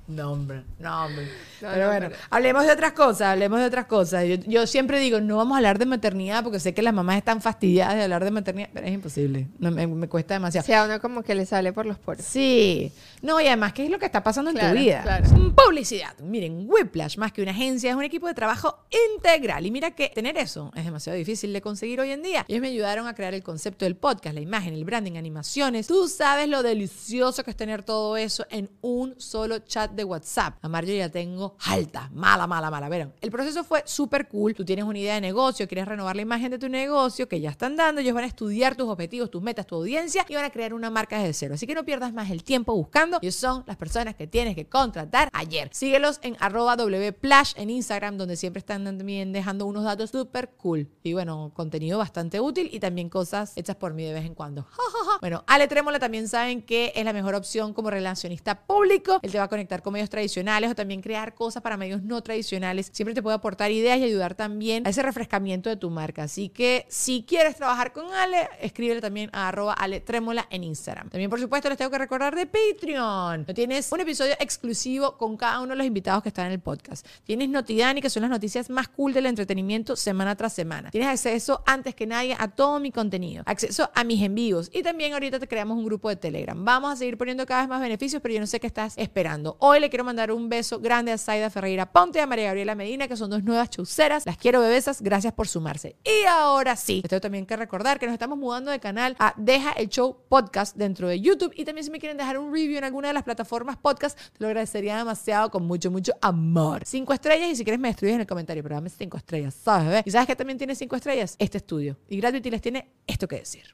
[0.07, 1.29] No, hombre, no, hombre.
[1.63, 4.25] No, pero no, bueno, pero- hablemos de otras cosas, hablemos de otras cosas.
[4.25, 7.17] Yo, yo siempre digo, no vamos a hablar de maternidad porque sé que las mamás
[7.17, 9.47] están fastidiadas de hablar de maternidad, pero es imposible.
[9.59, 10.65] No, me, me cuesta O demasiado.
[10.65, 12.25] sea, uno como que le sale por los poros.
[12.25, 12.91] Sí.
[13.21, 15.01] No, y además, ¿qué es lo que está pasando en tu vida?
[15.03, 15.25] claro.
[15.55, 16.17] Publicidad.
[16.19, 18.79] Miren, Whiplash, más que una agencia, es un equipo de trabajo
[19.15, 19.65] integral.
[19.65, 22.45] Y mira que tener eso es demasiado difícil de conseguir hoy en día.
[22.47, 25.87] Ellos me ayudaron a crear el concepto del podcast, la imagen, el branding, animaciones.
[25.87, 30.55] Tú sabes lo delicioso que es tener todo eso en un solo chat de WhatsApp.
[30.61, 32.89] Amar, yo ya tengo alta, mala, mala, mala.
[32.89, 34.53] Verán, el proceso fue súper cool.
[34.53, 37.49] Tú tienes una idea de negocio, quieres renovar la imagen de tu negocio, que ya
[37.49, 38.01] están dando.
[38.01, 40.89] Ellos van a estudiar tus objetivos, tus metas, tu audiencia y van a crear una
[40.89, 41.53] marca desde cero.
[41.55, 43.19] Así que no pierdas más el tiempo buscando.
[43.21, 45.69] Ellos son las personas que tienes que contratar ayer.
[45.71, 50.89] Síguelos en arroba wplash en Instagram, donde siempre están también dejando unos datos súper cool.
[51.03, 54.67] Y bueno, contenido bastante útil y también cosas hechas por mí de vez en cuando.
[55.21, 59.19] Bueno, Ale Trémola también saben que es la mejor opción como relacionista público.
[59.21, 62.21] Él te va a conectar con medios tradicionales o también crear cosas para medios no
[62.21, 62.89] tradicionales.
[62.91, 66.23] Siempre te puede aportar ideas y ayudar también a ese refrescamiento de tu marca.
[66.23, 71.09] Así que si quieres trabajar con Ale, escríbele también a arroba Ale Trémola en Instagram.
[71.09, 73.45] También, por supuesto, les tengo que recordar de Patreon.
[73.53, 77.05] Tienes un episodio exclusivo con cada uno de los invitados que están en el podcast.
[77.23, 80.89] Tienes Notidani, que son las noticias más cool del entretenimiento semana tras semana.
[80.91, 83.43] Tienes acceso antes que nadie a todo mi contenido.
[83.45, 84.69] Acceso a mis en vivos.
[84.73, 86.63] Y también ahorita te creamos un grupo de Telegram.
[86.63, 89.57] Vamos a seguir poniendo cada vez más beneficios, pero yo no sé qué estás esperando.
[89.59, 92.75] Hoy le quiero mandar un beso grande a Zaida Ferreira Ponte y a María Gabriela
[92.75, 94.27] Medina, que son dos nuevas chuceras.
[94.27, 95.01] Las quiero, bebesas.
[95.01, 95.95] Gracias por sumarse.
[96.03, 99.33] Y ahora sí, les tengo también que recordar que nos estamos mudando de canal a
[99.35, 101.51] Deja el Show Podcast dentro de YouTube.
[101.55, 104.37] Y también si me quieren dejar un review en alguna de las plataformas podcast, te
[104.37, 106.83] lo agradecería demasiado con mucho, mucho amor.
[106.85, 109.87] Cinco estrellas y si quieres me destruyes en el comentario, pero dame cinco estrellas, ¿sabes,
[109.87, 110.03] bebé?
[110.05, 111.35] ¿Y sabes que también tiene cinco estrellas?
[111.39, 111.97] Este estudio.
[112.09, 113.73] Y Gravity les tiene esto que decir.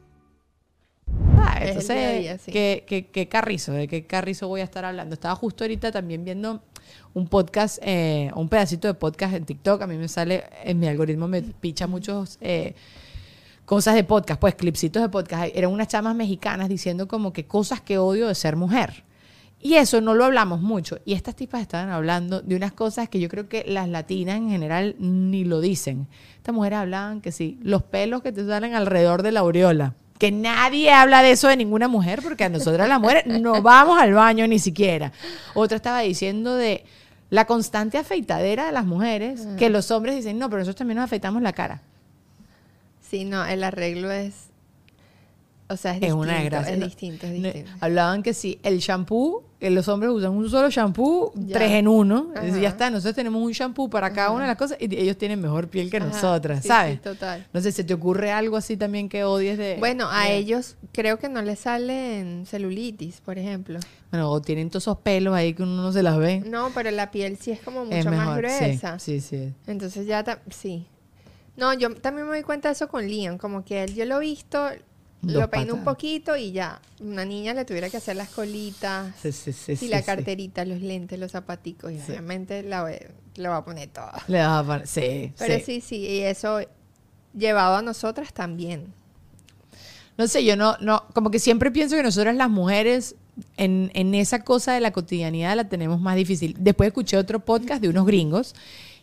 [1.61, 2.51] El entonces, día a día, sí.
[2.51, 3.73] ¿qué, qué, qué carrizo?
[3.73, 5.13] ¿De qué carrizo voy a estar hablando?
[5.13, 6.61] Estaba justo ahorita también viendo
[7.13, 9.81] un podcast, eh, un pedacito de podcast en TikTok.
[9.81, 12.75] A mí me sale, en mi algoritmo me picha muchos eh,
[13.65, 15.51] cosas de podcast, pues clipsitos de podcast.
[15.55, 19.03] Eran unas chamas mexicanas diciendo como que cosas que odio de ser mujer.
[19.63, 20.97] Y eso no lo hablamos mucho.
[21.05, 24.49] Y estas tipas estaban hablando de unas cosas que yo creo que las latinas en
[24.49, 26.07] general ni lo dicen.
[26.37, 29.93] Estas mujeres hablaban que sí, los pelos que te salen alrededor de la aureola.
[30.21, 33.99] Que nadie habla de eso de ninguna mujer, porque a nosotras las mujeres no vamos
[33.99, 35.11] al baño ni siquiera.
[35.55, 36.85] Otra estaba diciendo de
[37.31, 41.05] la constante afeitadera de las mujeres, que los hombres dicen, no, pero nosotros también nos
[41.05, 41.81] afeitamos la cara.
[42.99, 44.51] Sí, no, el arreglo es.
[45.69, 46.17] O sea, es, Es distinto.
[46.19, 46.73] una desgracia.
[46.75, 47.71] Es distinto, es distinto.
[47.79, 51.57] Hablaban que sí, el shampoo, los hombres usan un solo shampoo, Ya.
[51.57, 52.31] tres en uno.
[52.35, 52.47] Ajá.
[52.59, 55.39] ya está, nosotros tenemos un shampoo para cada una de las cosas y ellos tienen
[55.39, 56.93] mejor piel que Ajá, nosotras, sí, ¿sabes?
[56.95, 57.45] sí, total.
[57.53, 59.75] No sé, ¿se te ocurre algo así también que odies de...?
[59.79, 63.79] Bueno, a de- ellos creo que no les salen celulitis, por ejemplo.
[64.11, 66.41] Bueno, o tienen todos esos pelos ahí que uno no se las ve.
[66.45, 68.99] No, pero la piel sí es como mucho es mejor, más gruesa.
[68.99, 69.53] Sí, sí, sí.
[69.67, 70.85] Entonces ya, sí.
[71.57, 74.17] No, yo también me doy cuenta de eso con Liam, como que él yo lo
[74.17, 74.69] he visto,
[75.23, 76.81] lo peino un poquito y ya.
[76.99, 80.05] Una niña le tuviera que hacer las colitas, Sí, sí, sí, y sí, la sí.
[80.05, 82.11] carterita, los lentes, los zapaticos, y Sí.
[82.11, 82.89] obviamente la,
[83.35, 84.11] le va a poner todo.
[84.27, 85.63] Le vas a poner- sí, Pero sí.
[85.65, 86.59] sí, sí, y eso
[87.33, 88.93] llevado a nosotras también.
[90.17, 93.15] No sé, yo no, no, como que siempre pienso que nosotras las mujeres
[93.57, 96.55] en, en esa cosa de la cotidianidad la tenemos más difícil.
[96.59, 98.53] Después escuché otro podcast de unos gringos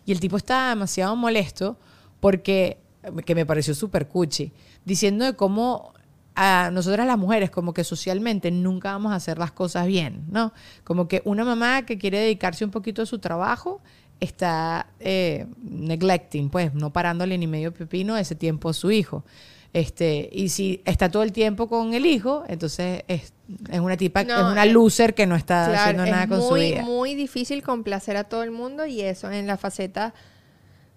[0.05, 1.79] y el tipo estaba demasiado molesto
[2.21, 2.79] porque,
[3.25, 4.53] que me pareció súper cuchi,
[4.85, 5.93] diciendo de cómo
[6.41, 10.53] a nosotras las mujeres como que socialmente nunca vamos a hacer las cosas bien, ¿no?
[10.85, 13.81] Como que una mamá que quiere dedicarse un poquito a su trabajo
[14.21, 19.25] está eh, neglecting, pues no parándole ni medio pepino ese tiempo a su hijo.
[19.73, 23.33] Este, y si está todo el tiempo con el hijo, entonces es,
[23.71, 26.41] es una tipa, No, es una loser que no está Claro, haciendo es nada con
[26.41, 26.83] su vida.
[26.83, 30.15] muy difícil complacer a todo el mundo y eso en la faceta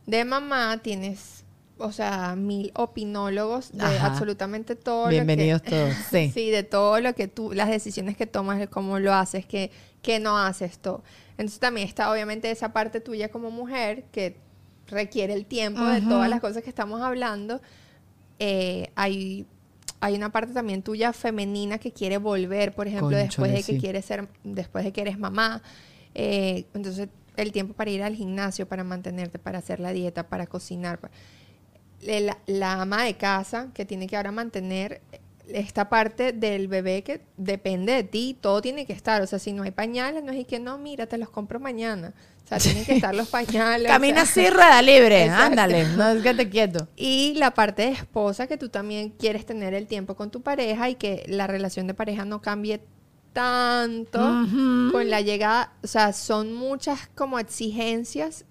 [0.05, 1.40] de mamá tienes,
[1.81, 4.05] o sea, mil opinólogos de Ajá.
[4.07, 5.69] absolutamente todo Bienvenidos lo que...
[5.75, 5.95] todos.
[6.11, 6.31] Sí.
[6.33, 9.71] Sí, de todo lo que tú, las decisiones que tomas, de cómo lo haces, que,
[10.01, 11.03] que no haces todo.
[11.31, 14.37] Entonces también está obviamente esa parte tuya como mujer que
[14.87, 17.61] requiere el tiempo de todas las cosas que estamos hablando.
[18.39, 19.45] Eh, hay,
[19.99, 23.79] hay una parte también tuya femenina que quiere volver, por ejemplo, después de que sí.
[23.79, 25.61] quieres ser, después de que eres mamá.
[26.13, 30.47] Eh, entonces el tiempo para ir al gimnasio, para mantenerte, para hacer la dieta, para
[30.47, 30.99] cocinar.
[30.99, 31.09] pa-
[32.01, 35.01] la, la ama de casa que tiene que ahora mantener
[35.53, 39.51] esta parte del bebé que depende de ti, todo tiene que estar, o sea, si
[39.53, 42.13] no hay pañales, no es y que no, mira, te los compro mañana,
[42.45, 43.87] o sea, tienen que estar los pañales.
[43.87, 45.45] o Camina sea, así, rueda libre, Exacto.
[45.45, 46.87] ándale, no quédate quieto.
[46.95, 50.89] Y la parte de esposa, que tú también quieres tener el tiempo con tu pareja
[50.89, 52.81] y que la relación de pareja no cambie
[53.33, 54.19] tanto
[54.91, 58.45] con la llegada, o sea, son muchas como exigencias,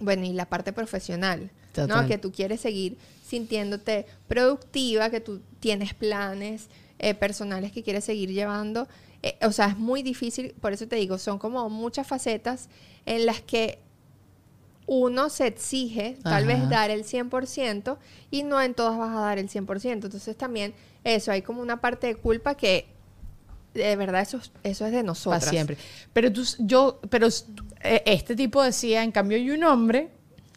[0.00, 1.50] bueno, y la parte profesional,
[1.82, 2.02] Total.
[2.02, 2.08] ¿no?
[2.08, 8.30] Que tú quieres seguir sintiéndote productiva, que tú tienes planes eh, personales que quieres seguir
[8.32, 8.88] llevando.
[9.22, 12.68] Eh, o sea, es muy difícil, por eso te digo, son como muchas facetas
[13.06, 13.78] en las que
[14.86, 16.66] uno se exige tal vez Ajá.
[16.70, 17.98] dar el 100%
[18.30, 19.92] y no en todas vas a dar el 100%.
[20.06, 20.72] Entonces también
[21.04, 22.86] eso, hay como una parte de culpa que
[23.74, 25.40] de verdad eso, es- eso es de nosotras.
[25.42, 25.76] Para siempre.
[26.14, 27.28] Pero tú, yo, pero
[27.82, 30.08] eh, este tipo decía, en cambio hay un hombre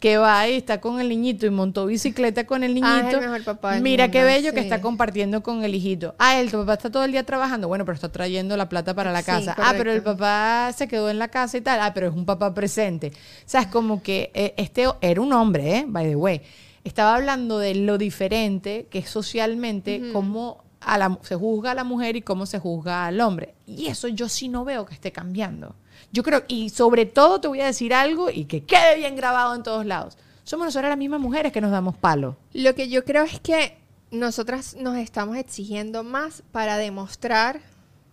[0.02, 3.18] que va y está con el niñito y montó bicicleta con el Ah, es niñito.
[3.20, 6.16] el mejor papá del Mira qué bello que está compartiendo con el hijito.
[6.18, 7.68] Ah, el papá está todo el día trabajando.
[7.68, 9.54] Bueno, pero está trayendo la plata para la Sí, casa.
[9.56, 11.78] Ah, pero el papá se quedó en la casa y tal.
[11.80, 13.12] Ah, pero es un papá presente.
[13.14, 15.84] O sea, es como que eh, este era un hombre, ¿eh?
[15.86, 16.40] By the way.
[16.82, 21.84] Estaba hablando de lo diferente que es socialmente, cómo a la- se juzga a la
[21.84, 23.54] mujer y cómo se juzga al hombre.
[23.68, 25.76] Y eso yo sí no veo que esté cambiando.
[26.10, 29.54] Yo creo, y sobre todo te voy a decir algo y que quede bien grabado
[29.54, 30.18] en todos lados.
[30.44, 32.36] Somos nosotras las mismas mujeres que nos damos palo.
[32.52, 33.78] Lo que yo creo es que
[34.10, 37.60] nosotras nos estamos exigiendo más para demostrar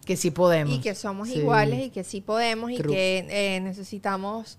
[0.05, 0.73] Que sí podemos.
[0.75, 1.39] y que somos Sí.
[1.39, 4.57] iguales y que sí podemos y que eh, necesitamos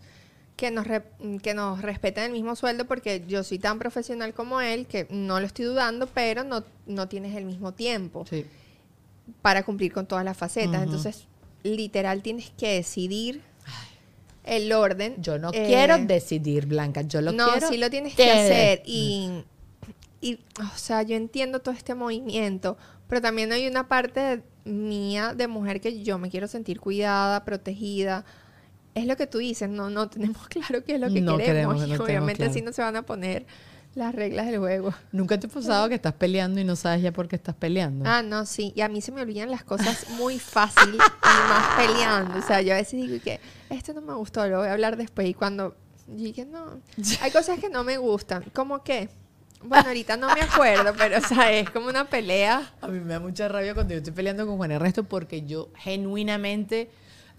[0.57, 1.05] que nos, re-
[1.43, 5.41] que nos respeten el mismo sueldo porque yo soy tan profesional como él que no
[5.41, 8.45] lo estoy dudando, pero no, no tienes el mismo tiempo Sí.
[9.41, 10.83] para cumplir con todas las facetas.
[10.83, 11.27] Entonces,
[11.63, 13.43] literal tienes que decidir
[14.45, 15.17] el orden.
[15.23, 17.03] Yo no Eh, quiero decidir, Blanca.
[17.03, 17.69] Yo lo no, quiero.
[17.69, 18.83] sí lo tienes que hacer.
[18.85, 19.45] Y,
[20.21, 22.77] y, o sea, yo entiendo todo este movimiento,
[23.09, 28.25] pero también hay una parte mía de mujer que yo me quiero sentir cuidada, protegida.
[28.95, 31.77] Es lo que tú dices, no, no tenemos claro qué es lo que No queremos.
[31.77, 32.51] queremos, no y obviamente claro.
[32.51, 33.47] así no se van a poner
[33.95, 34.95] las reglas del juego.
[35.13, 38.05] Nunca te ha pasado que estás peleando y no sabes ya por qué estás peleando.
[38.09, 38.73] Ah, no, sí.
[38.77, 42.39] Y a mí se me olvidan las cosas muy fácil y más peleando.
[42.39, 44.97] O sea, yo a veces digo que esto no me gustó, lo voy a hablar
[44.97, 45.29] después.
[45.29, 45.75] Y cuando
[46.07, 46.81] dije, no,
[47.21, 48.45] hay cosas que no me gustan.
[48.53, 49.09] ¿Cómo qué?
[49.63, 52.73] Bueno, ahorita no me acuerdo, pero o sea, es como una pelea.
[52.81, 55.71] A mí me da mucha rabia cuando yo estoy peleando con Juan Ernesto porque yo
[55.77, 56.91] genuinamente...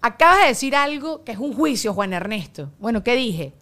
[0.03, 2.71] Acabas de decir algo que es un juicio, Juan Ernesto.
[2.79, 3.53] Bueno, ¿qué dije?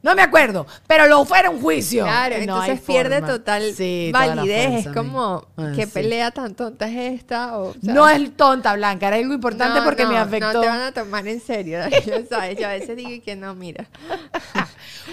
[0.00, 2.04] No me acuerdo, pero lo fuera un juicio.
[2.04, 3.34] Claro, no entonces pierde forma.
[3.34, 4.86] total Sí, validez.
[4.86, 5.46] Es como.
[5.56, 5.92] Ah, ¿qué sí.
[5.92, 7.58] pelea tan tonta es esta?
[7.58, 10.52] O, No es tonta, Blanca, era algo importante no, porque no, me afectó.
[10.52, 11.80] No te van a tomar en serio,
[12.30, 12.58] ¿sabes?
[12.58, 13.86] Yo a veces digo que no, mira.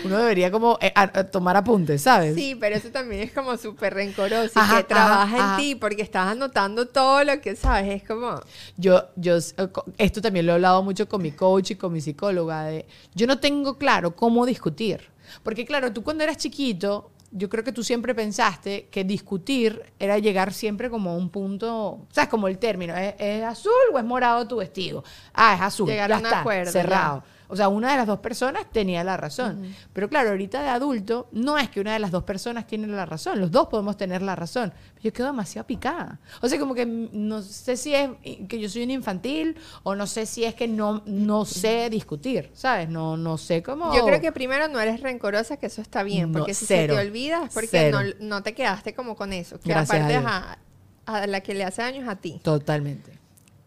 [0.03, 2.35] Uno debería como eh, a- a tomar apuntes, ¿sabes?
[2.35, 5.75] Sí, pero eso también es como súper rencoroso y Ajá, que trabaja ajá, en ti
[5.75, 8.01] porque estás anotando todo lo que sabes.
[8.01, 8.39] Es como,
[8.77, 12.01] Yo, yo, eh, esto también lo he hablado mucho con mi coach y con mi
[12.01, 12.65] psicóloga.
[12.65, 15.01] De, yo no tengo claro cómo discutir.
[15.43, 20.19] Porque claro, tú cuando eras chiquito, yo creo que tú siempre pensaste que discutir era
[20.19, 22.29] llegar siempre como a un punto, ¿sabes?
[22.29, 25.03] Como el término, ¿es, es azul o es morado tu vestido?
[25.33, 25.89] Ah, es azul.
[25.89, 27.23] Llegar ya a un está, acuerdo, cerrado.
[27.47, 29.75] O sea, una de las dos personas tenía la razón.
[29.93, 33.05] Pero claro, ahorita de adulto, no es que una de las dos personas tiene la
[33.05, 33.39] razón.
[33.39, 34.73] Los dos podemos tener la razón.
[35.01, 36.19] Yo quedo demasiado picada.
[36.41, 38.09] O sea, como que no sé si es
[38.47, 42.51] que yo soy un infantil o no sé si es que no, no sé discutir,
[42.53, 42.89] ¿sabes?
[42.89, 43.93] No, no sé cómo...
[43.95, 46.95] yo creo que primero no eres rencorosa, que eso está bien, No, porque si cero,
[46.95, 49.59] se te olvida es porque no, no te quedaste como con eso.
[49.59, 50.57] Que Gracias aparte a,
[51.05, 52.39] a la que le hace daño es a ti.
[52.43, 53.14] Totalmente.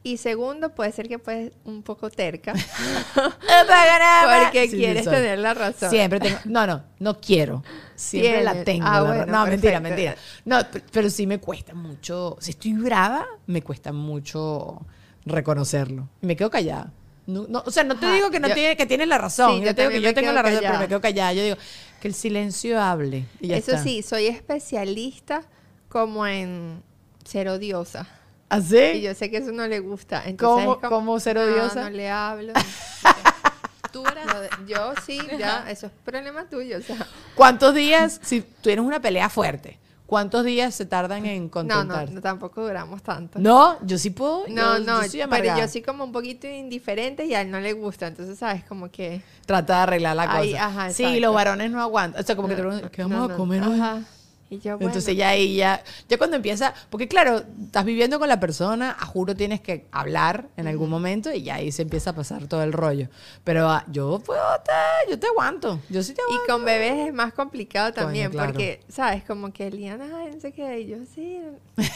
[0.09, 2.55] Y segundo, puede ser que puedes un poco terca,
[3.15, 5.91] Porque quieres tener la razón.
[5.91, 6.39] Siempre tengo.
[6.47, 7.63] No, no, no quiero.
[7.95, 8.87] Siempre la tengo.
[8.87, 9.33] Ah, la bueno, verdad.
[9.33, 9.89] no, mentira, perfecto.
[9.89, 10.17] mentira.
[10.45, 12.37] No, pero sí me cuesta mucho.
[12.41, 14.81] Si estoy brava, me cuesta mucho
[15.27, 16.09] reconocerlo.
[16.23, 16.93] Me quedo callada.
[17.27, 19.19] No, no, o sea, no te Ajá, digo que no yo- tiene, que tienes la
[19.19, 19.57] razón.
[19.57, 21.33] Sí, yo yo te digo que yo tengo la razón, pero me quedo callada.
[21.35, 21.57] Yo digo
[22.01, 23.27] que el silencio hable.
[23.41, 23.83] Y ya Eso está.
[23.83, 25.43] sí, soy especialista
[25.91, 26.83] como en
[27.25, 28.07] ser odiosa.
[28.49, 28.77] ¿Así?
[28.79, 30.23] Y yo sé que eso no le gusta.
[30.27, 32.53] Entonces ¿Cómo- es como, cómo ser "No, odiosa?" No, le hablo.
[33.93, 36.79] Tú eras- Yo sí, ya, eso es problema tuyo.
[36.79, 41.51] O sea, ¿Cuántos días, si tienes una pelea fuerte, cuántos días se tardan en no,
[41.51, 42.09] contentar?
[42.09, 43.39] no, no, tampoco duramos tanto.
[43.39, 44.45] No, yo sí puedo.
[44.49, 47.51] No, yo- no, yo soy pero yo soy como un poquito indiferente y a él
[47.51, 48.07] no le gusta.
[48.09, 48.63] Entonces, ¿sabes?
[48.65, 49.23] Como que...
[49.47, 50.39] Trata de arreglar la cosa.
[50.39, 52.23] Ay, ajá, sí, los varones no aguantan.
[52.23, 53.81] O sea, como que te preguntan, ¿qué vamos No, a no, comer hoy?
[53.81, 54.03] ajá.
[54.51, 58.29] Y yo, bueno, Entonces ya ahí ya, ya cuando empieza, porque claro, estás viviendo con
[58.29, 62.11] la persona, a juro tienes que hablar en algún momento y ya ahí se empieza
[62.11, 63.09] a pasar todo el rollo.
[63.45, 66.53] Pero ah, yo puedo, te, yo te aguanto, yo sí te Y aguanto.
[66.55, 68.53] con bebés es más complicado Coño, también, claro.
[68.53, 69.23] porque, ¿sabes?
[69.25, 71.41] Como que Liana, ay, no sé qué, y yo sí.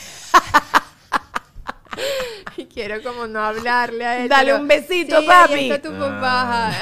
[2.56, 4.28] y quiero como no hablarle a él.
[4.28, 5.70] Dale pero, un besito, sí, ahí papi.
[5.70, 6.72] está tu papá.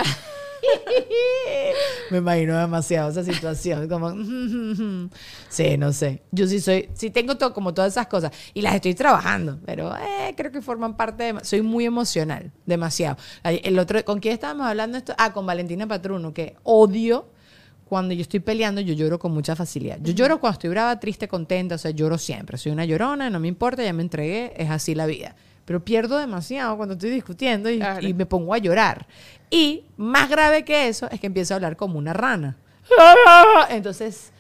[2.11, 4.11] Me imagino demasiado esa situación, como,
[5.49, 6.23] sí, no sé.
[6.31, 9.95] Yo sí soy, sí tengo todo, como todas esas cosas y las estoy trabajando, pero
[9.97, 13.17] eh, creo que forman parte de, soy muy emocional, demasiado.
[13.45, 15.15] El otro, ¿con quién estábamos hablando esto?
[15.19, 17.29] Ah, con Valentina Patruno, que odio
[17.91, 19.99] cuando yo estoy peleando, yo lloro con mucha facilidad.
[20.01, 22.57] Yo lloro cuando estoy brava, triste, contenta, o sea, lloro siempre.
[22.57, 25.35] Soy una llorona, no me importa, ya me entregué, es así la vida.
[25.65, 28.07] Pero pierdo demasiado cuando estoy discutiendo y, Claro.
[28.07, 29.07] y me pongo a llorar.
[29.51, 32.57] Y más grave que eso es que empiezo a hablar como una rana.
[33.71, 34.33] Entonces,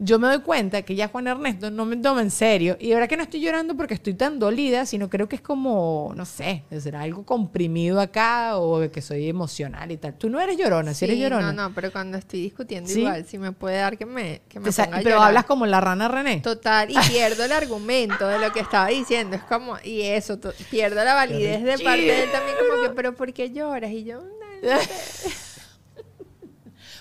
[0.00, 2.76] yo me doy cuenta que ya Juan Ernesto no me toma en serio.
[2.78, 5.42] Y de verdad que no estoy llorando porque estoy tan dolida, sino creo que es
[5.42, 10.14] como, no sé, será algo comprimido acá o que soy emocional y tal.
[10.16, 11.52] Tú no eres llorona, si eres Sí, llorona.
[11.52, 13.00] No, no, pero cuando estoy discutiendo ¿Sí?
[13.00, 15.28] igual, si me puede dar que me, que me ponga a pero llorar.
[15.28, 16.40] hablas como la rana René.
[16.42, 19.34] Total, y pierdo el argumento de lo que estaba diciendo.
[19.36, 20.38] Es como, y eso,
[20.70, 23.90] pierdo la validez de parte de él también, como que, pero ¿por qué lloras?
[23.90, 24.22] Y yo,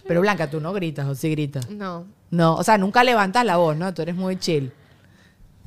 [0.07, 1.69] Pero Blanca, tú no gritas o sí gritas.
[1.69, 2.07] no.
[2.29, 3.93] No, o sea, nunca levantas la voz, ¿no?
[3.93, 4.71] Tú eres muy chill.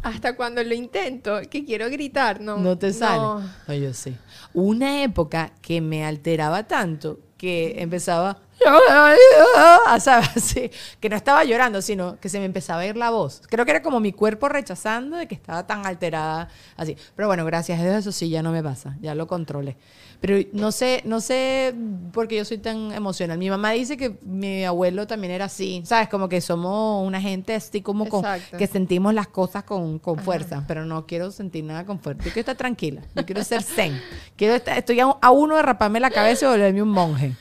[0.03, 2.57] Hasta cuando lo intento, que quiero gritar, no.
[2.57, 3.19] No te sale.
[3.19, 3.41] no.
[3.69, 4.17] No, yo sí.
[4.55, 8.39] Una época que me alteraba tanto que empezaba.
[8.67, 10.29] Ah, ¿sabes?
[10.37, 10.71] Así,
[11.01, 13.43] que no estaba llorando, sino que se me empezaba a ir la voz.
[13.49, 16.97] Creo que era como mi cuerpo rechazando de que estaba tan alterada así.
[17.17, 19.77] Pero bueno, gracias a Dios eso sí ya no me pasa, ya lo controlé.
[20.21, 21.75] Pero no sé, no sé
[22.13, 23.39] por qué yo soy tan emocional.
[23.39, 26.09] Mi mamá dice que mi abuelo también era así, ¿sabes?
[26.09, 28.23] Como que somos una gente así como con,
[28.59, 32.23] que sentimos las cosas con, con fuerza, pero no quiero sentir nada con fuerza.
[32.23, 33.99] Yo quiero estar tranquila, yo quiero ser zen.
[34.37, 37.35] Quiero estar, estoy a, a uno de raparme la cabeza y volverme un monje.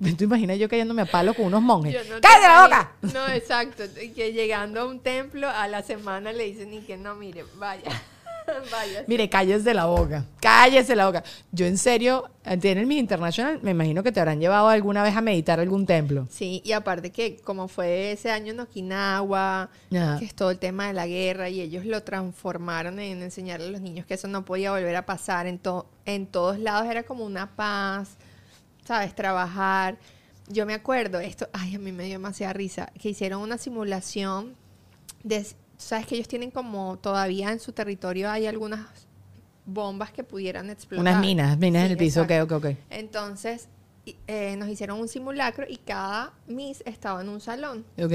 [0.18, 2.08] ¿Tú imaginas yo cayéndome a palo con unos monjes?
[2.08, 2.92] No te ¡Cállate la boca!
[3.14, 3.84] No, exacto.
[4.14, 7.90] Que llegando a un templo a la semana le dicen y que no, mire, vaya.
[8.70, 9.04] vaya.
[9.06, 10.24] Mire, cállese la boca.
[10.40, 11.24] Cállese la boca.
[11.52, 15.22] Yo en serio, en mi internacional, me imagino que te habrán llevado alguna vez a
[15.22, 16.26] meditar a algún templo.
[16.30, 20.18] Sí, y aparte que como fue ese año en Okinawa, Ajá.
[20.18, 23.70] que es todo el tema de la guerra y ellos lo transformaron en enseñarle a
[23.70, 27.04] los niños que eso no podía volver a pasar en, to- en todos lados, era
[27.04, 28.16] como una paz,
[28.84, 29.14] ¿sabes?
[29.14, 29.98] Trabajar.
[30.48, 34.54] Yo me acuerdo, esto, ay, a mí me dio demasiada risa, que hicieron una simulación
[35.22, 35.46] de,
[35.78, 36.06] ¿sabes?
[36.06, 38.86] Que ellos tienen como todavía en su territorio hay algunas
[39.66, 41.00] bombas que pudieran explotar.
[41.00, 42.56] Unas minas, minas Sí, en el piso, ok, exacto.
[42.56, 42.76] ok, ok.
[42.90, 43.68] Entonces,
[44.04, 47.86] y- eh, nos hicieron un simulacro y cada Miss estaba en un salón.
[47.98, 48.12] Ok.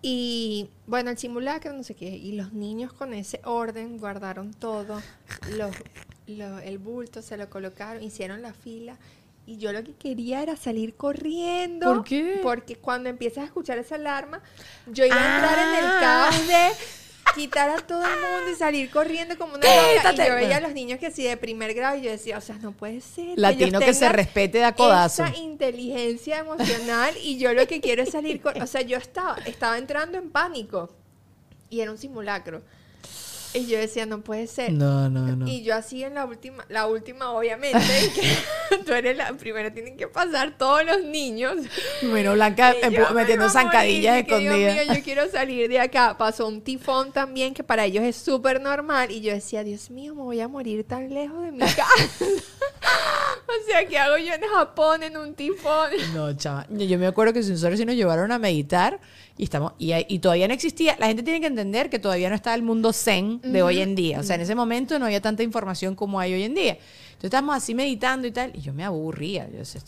[0.00, 5.02] Y bueno, el simulacro, no sé qué, y los niños con ese orden guardaron todo,
[5.56, 5.74] los-
[6.28, 8.96] lo- el bulto, se lo colocaron, hicieron la fila.
[9.48, 11.86] Y yo lo que quería era salir corriendo.
[11.86, 12.40] ¿Por qué?
[12.42, 14.42] Porque cuando empiezas a escuchar esa alarma,
[14.86, 15.98] yo iba a entrar en el Ah.
[16.30, 16.68] caos de
[17.34, 20.12] quitar a todo el mundo y salir corriendo como una loca.
[20.12, 22.42] Y yo veía a los niños que sí de primer grado y yo decía, o
[22.42, 23.38] sea, no puede ser.
[23.38, 25.24] Latino que se respete da codazo.
[25.24, 29.36] esa inteligencia emocional y yo lo que quiero es salir con, o sea, yo estaba
[29.46, 30.90] estaba entrando en pánico
[31.70, 32.60] y era un simulacro.
[33.58, 34.72] Y yo decía, no puede ser.
[34.72, 35.48] No, no, no.
[35.48, 37.78] Y yo así en la última, la última obviamente,
[38.70, 41.56] que tú eres la primera, tienen que pasar todos los niños.
[42.02, 44.86] Bueno, Blanca yo metiendo morir, zancadillas que, Dios escondidas.
[44.86, 46.16] mío, yo quiero salir de acá.
[46.16, 49.10] Pasó un tifón también que para ellos es súper normal.
[49.10, 51.84] Y yo decía, Dios mío, me voy a morir tan lejos de mi casa.
[52.20, 55.90] o sea, ¿qué hago yo en Japón en un tifón?
[56.14, 56.66] No, chava.
[56.70, 59.00] Yo, me acuerdo que nosotros sí nos llevaron a meditar
[59.38, 60.96] y estamos y, todavía no existía.
[60.98, 63.94] La gente tiene que entender que todavía no está el mundo zen de hoy en
[63.94, 64.18] día.
[64.18, 66.72] O sea, en ese momento no había tanta información como hay hoy en día.
[66.72, 69.48] Entonces estábamos así meditando y tal y yo me aburría.
[69.50, 69.80] Yo decía,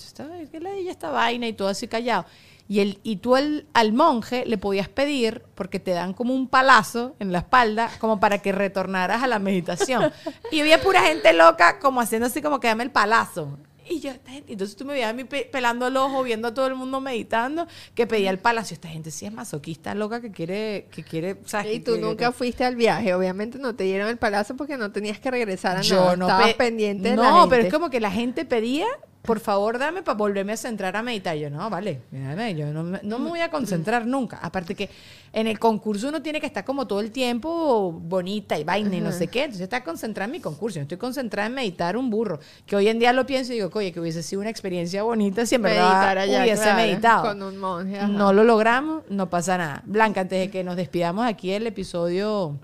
[0.51, 2.25] ¿qué le esta vaina y todo así callado.
[2.69, 6.47] Y, el, y tú el- al monje le podías pedir, porque te dan como un
[6.47, 10.13] palazo en la espalda, como para que retornaras a la meditación.
[10.53, 13.59] Y había pura gente loca como haciendo así como que dame el palazo.
[13.93, 16.47] Y yo, esta gente- entonces tú me veías a mí pe- pelando el ojo, viendo
[16.47, 17.67] a todo el mundo meditando,
[17.97, 18.75] que pedía el palacio.
[18.75, 21.75] Esta gente sí es masoquista, loca, que quiere, que quiere, ¿sabes?
[21.75, 23.13] Y tú que- nunca fuiste al viaje.
[23.15, 26.17] Obviamente no te dieron el palazo porque no tenías que regresar a yo nada.
[26.17, 27.49] no Estabas pe- pendiente de No, la gente.
[27.51, 28.87] pero es como que la gente pedía,
[29.23, 31.37] por favor, dame para volverme a centrar a meditar.
[31.37, 34.39] Yo, no, vale, mírame, yo no, me- no me voy a concentrar nunca.
[34.43, 34.89] Aparte que
[35.33, 39.01] en el concurso uno tiene que estar como todo el tiempo bonita y vaina y
[39.03, 39.41] no sé qué.
[39.45, 40.77] Entonces está concentrada en mi concurso.
[40.77, 42.41] Yo estoy concentrada en meditar un burro.
[42.65, 45.45] Que hoy en día lo pienso y digo, oye, que hubiese sido una experiencia bonita
[45.45, 47.23] si en verdad Meditar allá, hubiese claro, meditado.
[47.25, 47.99] Con un monje.
[47.99, 48.09] ajá.
[48.09, 49.83] No lo logramos, no pasa nada.
[49.85, 52.59] Blanca, antes de que nos despidamos aquí el episodio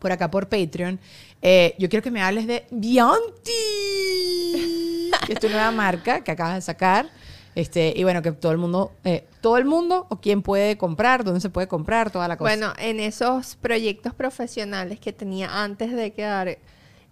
[0.00, 0.98] por acá por Patreon,
[1.42, 3.52] eh, yo quiero que me hables de Bianti,
[5.26, 7.08] que es tu nueva marca que acabas de sacar.
[7.54, 11.22] Este, y bueno, que todo el mundo, eh, todo el mundo, o quién puede comprar,
[11.22, 12.50] dónde se puede comprar, toda la cosa.
[12.50, 16.58] Bueno, en esos proyectos profesionales que tenía antes de quedar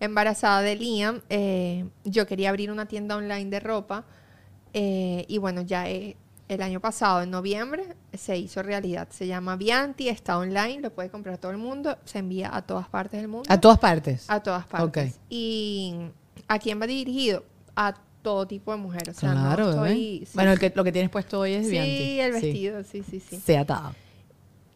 [0.00, 4.04] embarazada de Liam, eh, yo quería abrir una tienda online de ropa.
[4.72, 9.08] eh, y bueno, ya el año pasado, en noviembre, se hizo realidad.
[9.10, 12.88] Se llama Vianti, está online, lo puede comprar todo el mundo, se envía a todas
[12.88, 13.46] partes del mundo.
[13.52, 14.24] a todas partes.
[14.28, 15.18] A todas partes.
[15.28, 15.96] Y
[16.48, 17.44] ¿a quién va dirigido?
[17.76, 19.16] A todo tipo de mujeres.
[19.16, 19.90] O sea, no claro, bebé.
[19.92, 20.32] estoy- sí.
[20.34, 22.20] Bueno, el que, lo que tienes puesto hoy es Sí, Bianti.
[22.20, 23.36] el vestido, sí, sí, sí.
[23.40, 23.94] Se atado.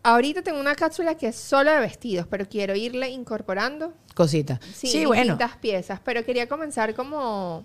[0.02, 4.60] Ahorita tengo una cápsula que es solo de vestidos, pero quiero irle incorporando Cosita.
[4.74, 5.38] sí, Sí, bueno.
[5.60, 5.98] piezas.
[6.04, 7.64] Pero quería comenzar como,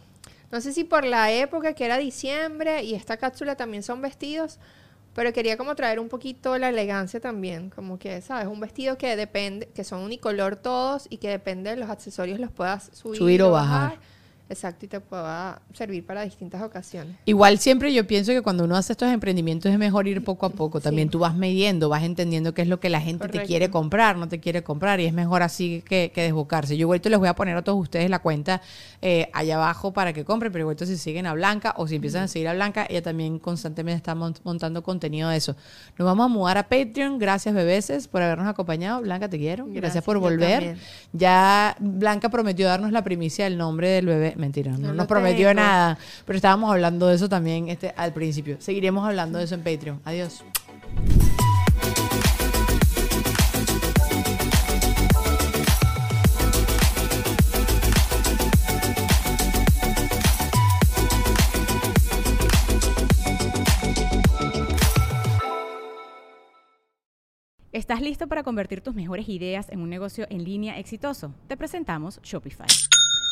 [0.52, 4.58] no sé si por la época que era diciembre y esta cápsula también son vestidos,
[5.14, 8.48] pero quería como traer un poquito la elegancia también, como que, ¿sabes?
[8.48, 12.52] Un vestido que depende, que son unicolor todos y que depende de los accesorios los
[12.52, 14.00] puedas subir, Subir o bajar.
[14.50, 17.16] Exacto, y te pueda servir para distintas ocasiones.
[17.26, 20.50] Igual siempre yo pienso que cuando uno hace estos emprendimientos es mejor ir poco a
[20.50, 20.82] poco.
[20.82, 21.12] También Sí.
[21.12, 24.28] tú vas midiendo, vas entendiendo qué es lo que la gente te quiere comprar, no
[24.28, 26.76] te quiere comprar y es mejor así que, que desbocarse.
[26.76, 28.62] Yo igual les voy a poner a todos ustedes la cuenta
[29.04, 32.24] eh, allá abajo para que compren, pero igual si siguen a Blanca o si empiezan
[32.24, 35.56] a seguir a Blanca, ella también constantemente está mont- montando contenido de eso.
[35.98, 37.20] Nos vamos a mudar a Patreon.
[37.20, 39.02] Gracias, bebeses, por habernos acompañado.
[39.02, 39.66] Blanca, te quiero.
[39.66, 40.76] Gracias, Gracias, por volver.
[41.14, 44.34] Ya Blanca prometió darnos la primicia del nombre del bebé.
[44.40, 45.62] Mentira, no, No nos prometió tengo.
[45.62, 45.98] nada.
[46.26, 48.56] Pero estábamos hablando de eso también este, al principio.
[48.60, 50.00] Seguiremos hablando de eso en Patreon.
[50.06, 50.44] Adiós.
[67.72, 71.34] ¿Estás listo para convertir tus mejores ideas en un negocio en línea exitoso?
[71.48, 72.68] Te presentamos Shopify.